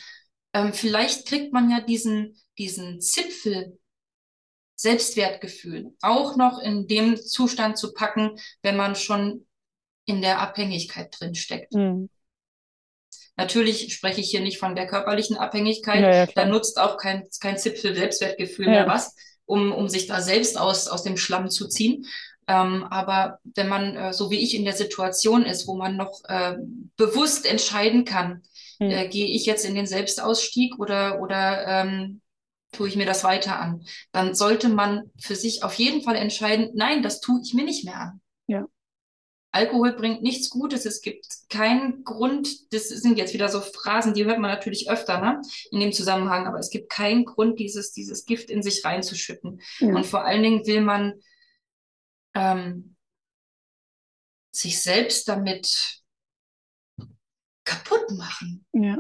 Ähm, 0.54 0.74
vielleicht 0.74 1.28
kriegt 1.28 1.54
man 1.54 1.70
ja 1.70 1.82
diesen, 1.82 2.36
diesen 2.58 3.02
Zipfel 3.02 3.78
Selbstwertgefühl 4.78 5.94
auch 6.02 6.38
noch 6.38 6.60
in 6.60 6.88
dem 6.88 7.18
Zustand 7.18 7.78
zu 7.78 7.94
packen, 7.94 8.40
wenn 8.62 8.78
man 8.78 8.96
schon 8.96 9.46
in 10.06 10.22
der 10.22 10.40
Abhängigkeit 10.40 11.14
drin 11.20 11.36
steckt. 11.36 11.74
Mhm. 11.74 12.10
Natürlich 13.36 13.94
spreche 13.94 14.22
ich 14.22 14.30
hier 14.32 14.42
nicht 14.42 14.58
von 14.58 14.76
der 14.76 14.88
körperlichen 14.88 15.38
Abhängigkeit. 15.38 16.02
Ja, 16.02 16.16
ja, 16.16 16.26
Da 16.28 16.46
nutzt 16.46 16.80
auch 16.80 16.98
kein, 16.98 17.28
kein 17.40 17.58
Zipfel 17.58 17.96
Selbstwertgefühl 17.96 18.68
mehr 18.68 18.86
Ja. 18.86 18.88
was, 18.88 19.16
um, 19.46 19.72
um 19.72 19.90
sich 19.90 20.08
da 20.08 20.22
selbst 20.22 20.58
aus, 20.58 20.88
aus 20.88 21.04
dem 21.04 21.18
Schlamm 21.18 21.50
zu 21.50 21.68
ziehen. 21.68 22.06
Ähm, 22.48 22.86
aber 22.86 23.40
wenn 23.44 23.68
man, 23.68 23.96
äh, 23.96 24.14
so 24.14 24.32
wie 24.32 24.40
ich 24.40 24.56
in 24.56 24.64
der 24.64 24.74
Situation 24.74 25.44
ist, 25.44 25.68
wo 25.68 25.76
man 25.76 25.98
noch 25.98 26.24
äh, 26.26 26.56
bewusst 26.96 27.46
entscheiden 27.46 28.06
kann, 28.06 28.44
Mhm. 28.80 28.92
äh, 28.92 29.08
gehe 29.08 29.28
ich 29.28 29.46
jetzt 29.48 29.66
in 29.66 29.74
den 29.76 29.88
Selbstausstieg 29.88 30.78
oder, 30.80 31.20
oder 31.20 31.66
ähm, 31.68 32.22
tue 32.72 32.88
ich 32.88 32.96
mir 32.96 33.06
das 33.06 33.24
weiter 33.24 33.60
an, 33.60 33.86
dann 34.12 34.36
sollte 34.36 34.70
man 34.70 35.12
für 35.20 35.36
sich 35.36 35.64
auf 35.64 35.74
jeden 35.76 36.04
Fall 36.04 36.16
entscheiden, 36.16 36.72
nein, 36.76 37.02
das 37.02 37.22
tue 37.22 37.42
ich 37.44 37.54
mir 37.54 37.64
nicht 37.64 37.86
mehr 37.86 38.00
an. 38.00 38.22
Ja. 38.48 38.66
Alkohol 39.52 39.94
bringt 39.94 40.22
nichts 40.22 40.50
Gutes. 40.50 40.86
Es 40.86 41.02
gibt 41.02 41.26
keinen 41.50 42.04
Grund, 42.04 42.74
das 42.74 42.90
sind 42.90 43.18
jetzt 43.18 43.34
wieder 43.34 43.50
so 43.50 43.62
Phrasen, 43.62 44.14
die 44.14 44.26
hört 44.26 44.40
man 44.40 44.52
natürlich 44.52 44.90
öfter, 44.90 45.20
ne, 45.20 45.42
in 45.72 45.80
dem 45.80 45.94
Zusammenhang, 45.94 46.46
aber 46.46 46.60
es 46.60 46.70
gibt 46.70 46.90
keinen 46.90 47.26
Grund, 47.26 47.60
dieses, 47.60 47.92
dieses 47.92 48.26
Gift 48.26 48.50
in 48.50 48.62
sich 48.62 48.84
reinzuschütten. 48.84 49.62
Ja. 49.80 49.96
Und 49.96 50.06
vor 50.06 50.26
allen 50.26 50.44
Dingen 50.44 50.68
will 50.68 50.82
man 50.82 51.14
ähm, 52.36 52.96
sich 54.52 54.82
selbst 54.82 55.28
damit 55.28 56.04
kaputt 57.64 58.12
machen. 58.12 58.66
Ja. 58.74 59.00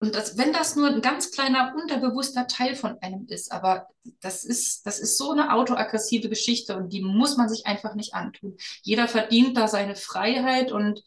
Und 0.00 0.14
das, 0.14 0.38
wenn 0.38 0.52
das 0.52 0.76
nur 0.76 0.88
ein 0.88 1.02
ganz 1.02 1.30
kleiner 1.30 1.74
unterbewusster 1.76 2.46
Teil 2.46 2.74
von 2.74 2.96
einem 3.02 3.26
ist, 3.28 3.52
aber 3.52 3.86
das 4.20 4.44
ist, 4.44 4.86
das 4.86 4.98
ist 4.98 5.18
so 5.18 5.30
eine 5.30 5.52
autoaggressive 5.52 6.30
Geschichte 6.30 6.74
und 6.74 6.90
die 6.92 7.02
muss 7.02 7.36
man 7.36 7.50
sich 7.50 7.66
einfach 7.66 7.94
nicht 7.94 8.14
antun. 8.14 8.56
Jeder 8.82 9.08
verdient 9.08 9.58
da 9.58 9.68
seine 9.68 9.96
Freiheit 9.96 10.72
und 10.72 11.02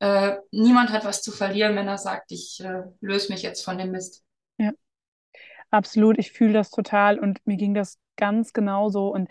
äh, 0.00 0.36
niemand 0.50 0.90
hat 0.90 1.06
was 1.06 1.22
zu 1.22 1.32
verlieren, 1.32 1.74
wenn 1.74 1.88
er 1.88 1.96
sagt, 1.96 2.30
ich 2.30 2.60
äh, 2.62 2.82
löse 3.00 3.32
mich 3.32 3.42
jetzt 3.42 3.64
von 3.64 3.78
dem 3.78 3.92
Mist. 3.92 4.22
Ja. 4.58 4.72
Absolut, 5.70 6.18
ich 6.18 6.30
fühle 6.30 6.52
das 6.52 6.70
total 6.70 7.18
und 7.18 7.38
mir 7.46 7.56
ging 7.56 7.72
das 7.72 7.98
ganz 8.16 8.52
genauso. 8.52 9.08
Und 9.08 9.28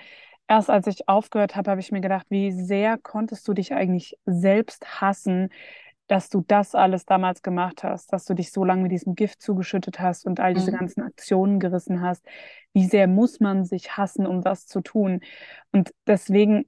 erst 0.48 0.72
als 0.72 0.88
ich 0.88 1.08
aufgehört 1.08 1.56
habe, 1.56 1.70
habe 1.70 1.82
ich 1.82 1.92
mir 1.92 2.02
gedacht, 2.02 2.26
wie 2.30 2.52
sehr 2.52 2.98
konntest 2.98 3.48
du 3.48 3.54
dich 3.54 3.74
eigentlich 3.74 4.18
selbst 4.26 5.02
hassen, 5.02 5.50
dass 6.08 6.30
du 6.30 6.44
das 6.48 6.76
alles 6.76 7.06
damals 7.06 7.42
gemacht 7.42 7.84
hast, 7.84 8.14
dass 8.14 8.26
du 8.26 8.34
dich 8.34 8.52
so 8.52 8.64
lange 8.64 8.84
mit 8.84 8.92
diesem 8.92 9.16
Gift 9.16 9.42
zugeschüttet 9.42 10.00
hast 10.00 10.26
und 10.26 10.40
all 10.40 10.54
diese 10.54 10.72
Mhm. 10.72 10.78
ganzen 10.78 11.02
Aktionen 11.02 11.60
gerissen 11.60 12.02
hast. 12.02 12.26
Wie 12.74 12.86
sehr 12.86 13.08
muss 13.08 13.40
man 13.40 13.66
sich 13.66 13.98
hassen, 13.98 14.26
um 14.28 14.42
das 14.42 14.68
zu 14.68 14.82
tun? 14.82 15.22
Und 15.72 15.94
deswegen 16.08 16.66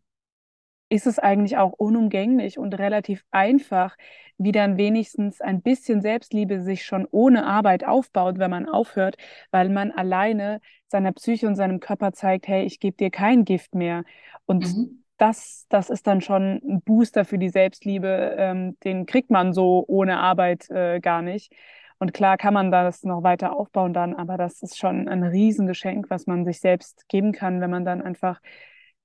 ist 0.90 1.06
es 1.08 1.20
eigentlich 1.20 1.58
auch 1.58 1.74
unumgänglich 1.74 2.58
und 2.58 2.74
relativ 2.80 3.24
einfach, 3.32 3.96
wie 4.38 4.52
dann 4.52 4.78
wenigstens 4.78 5.40
ein 5.42 5.62
bisschen 5.62 6.02
Selbstliebe 6.02 6.62
sich 6.62 6.84
schon 6.86 7.08
ohne 7.12 7.46
Arbeit 7.46 7.86
aufbaut, 7.86 8.40
wenn 8.40 8.50
man 8.52 8.68
aufhört, 8.68 9.18
weil 9.52 9.70
man 9.70 9.92
alleine 9.92 10.62
seiner 10.88 11.12
Psyche 11.12 11.48
und 11.48 11.56
seinem 11.56 11.80
Körper 11.80 12.14
zeigt, 12.14 12.48
hey, 12.48 12.64
ich 12.66 12.80
gebe 12.80 12.98
dir 12.98 13.12
kein 13.12 13.46
Gift 13.46 13.76
mehr. 13.76 14.04
Und 14.46 14.68
Mhm. 14.68 15.00
Das, 15.20 15.68
das 15.70 15.90
ist 15.92 16.08
dann 16.08 16.22
schon 16.22 16.62
ein 16.64 16.82
Booster 16.84 17.26
für 17.26 17.38
die 17.40 17.50
Selbstliebe, 17.50 18.36
ähm, 18.40 18.78
den 18.84 19.06
kriegt 19.06 19.32
man 19.32 19.54
so 19.54 19.86
ohne 19.88 20.20
Arbeit 20.20 20.70
äh, 20.72 21.00
gar 21.02 21.22
nicht. 21.22 21.54
Und 22.00 22.14
klar 22.14 22.38
kann 22.38 22.54
man 22.56 22.72
das 22.72 23.04
noch 23.04 23.24
weiter 23.24 23.56
aufbauen 23.56 23.94
dann, 23.94 24.16
aber 24.16 24.38
das 24.38 24.62
ist 24.64 24.78
schon 24.80 25.08
ein 25.10 25.24
Riesengeschenk, 25.24 26.10
was 26.10 26.28
man 26.28 26.46
sich 26.46 26.62
selbst 26.62 27.08
geben 27.10 27.34
kann, 27.34 27.62
wenn 27.62 27.70
man 27.72 27.86
dann 27.86 28.02
einfach 28.02 28.42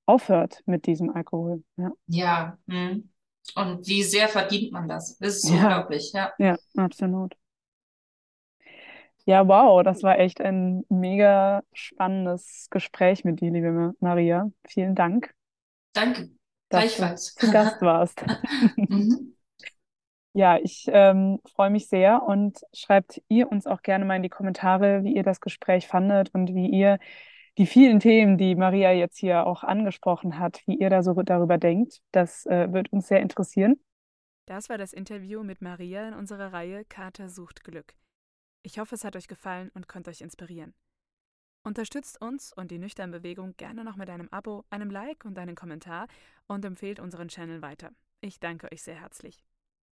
aufhört 0.06 0.62
mit 0.66 0.86
diesem 0.86 1.10
Alkohol. 1.10 1.62
Ja, 1.76 1.92
Ja. 2.06 2.58
Mhm. 2.66 3.10
Und 3.56 3.86
wie 3.86 4.02
sehr 4.02 4.28
verdient 4.28 4.72
man 4.72 4.88
das? 4.88 5.18
Das 5.18 5.36
ist 5.36 5.50
ja, 5.50 5.50
unglaublich, 5.50 6.12
ja. 6.12 6.32
ja, 6.38 6.58
absolut. 6.76 7.36
Ja, 9.26 9.46
wow, 9.48 9.82
das 9.82 10.02
war 10.02 10.18
echt 10.18 10.40
ein 10.40 10.84
mega 10.90 11.62
spannendes 11.72 12.68
Gespräch 12.70 13.24
mit 13.24 13.40
dir, 13.40 13.50
liebe 13.50 13.72
Ma- 13.72 13.94
Maria. 14.00 14.50
Vielen 14.68 14.94
Dank, 14.94 15.34
Danke. 15.94 16.30
dass 16.68 16.96
du 16.96 16.96
Gleichfalls. 16.96 17.34
zu 17.34 17.50
Gast 17.50 17.80
warst. 17.80 18.24
Mhm. 18.76 19.34
Ja, 20.36 20.58
ich 20.58 20.86
ähm, 20.88 21.38
freue 21.54 21.70
mich 21.70 21.86
sehr 21.88 22.24
und 22.24 22.58
schreibt 22.72 23.22
ihr 23.28 23.52
uns 23.52 23.68
auch 23.68 23.82
gerne 23.82 24.04
mal 24.04 24.16
in 24.16 24.24
die 24.24 24.28
Kommentare, 24.28 25.04
wie 25.04 25.14
ihr 25.14 25.22
das 25.22 25.40
Gespräch 25.40 25.86
fandet 25.86 26.34
und 26.34 26.54
wie 26.56 26.68
ihr 26.68 26.98
die 27.56 27.66
vielen 27.66 28.00
Themen, 28.00 28.36
die 28.36 28.56
Maria 28.56 28.90
jetzt 28.90 29.16
hier 29.18 29.46
auch 29.46 29.62
angesprochen 29.62 30.40
hat, 30.40 30.60
wie 30.66 30.76
ihr 30.76 30.90
da 30.90 31.04
so 31.04 31.14
darüber 31.22 31.56
denkt. 31.56 32.00
Das 32.10 32.46
äh, 32.46 32.72
wird 32.72 32.92
uns 32.92 33.06
sehr 33.06 33.20
interessieren. 33.20 33.76
Das 34.46 34.68
war 34.68 34.76
das 34.76 34.92
Interview 34.92 35.44
mit 35.44 35.62
Maria 35.62 36.08
in 36.08 36.14
unserer 36.14 36.52
Reihe 36.52 36.84
Kater 36.84 37.28
sucht 37.28 37.62
Glück. 37.62 37.94
Ich 38.62 38.80
hoffe, 38.80 38.96
es 38.96 39.04
hat 39.04 39.14
euch 39.14 39.28
gefallen 39.28 39.70
und 39.72 39.86
konnte 39.86 40.10
euch 40.10 40.20
inspirieren. 40.20 40.74
Unterstützt 41.66 42.20
uns 42.20 42.52
und 42.52 42.70
die 42.70 42.78
Nüchtern 42.78 43.10
Bewegung 43.10 43.56
gerne 43.56 43.84
noch 43.84 43.96
mit 43.96 44.10
einem 44.10 44.28
Abo, 44.28 44.64
einem 44.68 44.90
Like 44.90 45.24
und 45.24 45.38
einem 45.38 45.54
Kommentar 45.54 46.08
und 46.46 46.62
empfehlt 46.64 47.00
unseren 47.00 47.28
Channel 47.28 47.62
weiter. 47.62 47.90
Ich 48.20 48.38
danke 48.38 48.70
euch 48.70 48.82
sehr 48.82 49.00
herzlich. 49.00 49.42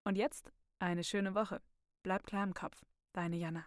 Und 0.04 0.16
jetzt 0.16 0.52
eine 0.78 1.02
schöne 1.02 1.34
Woche. 1.34 1.62
Bleibt 2.02 2.26
klar 2.26 2.44
im 2.44 2.52
Kopf. 2.52 2.84
Deine 3.14 3.36
Jana. 3.36 3.64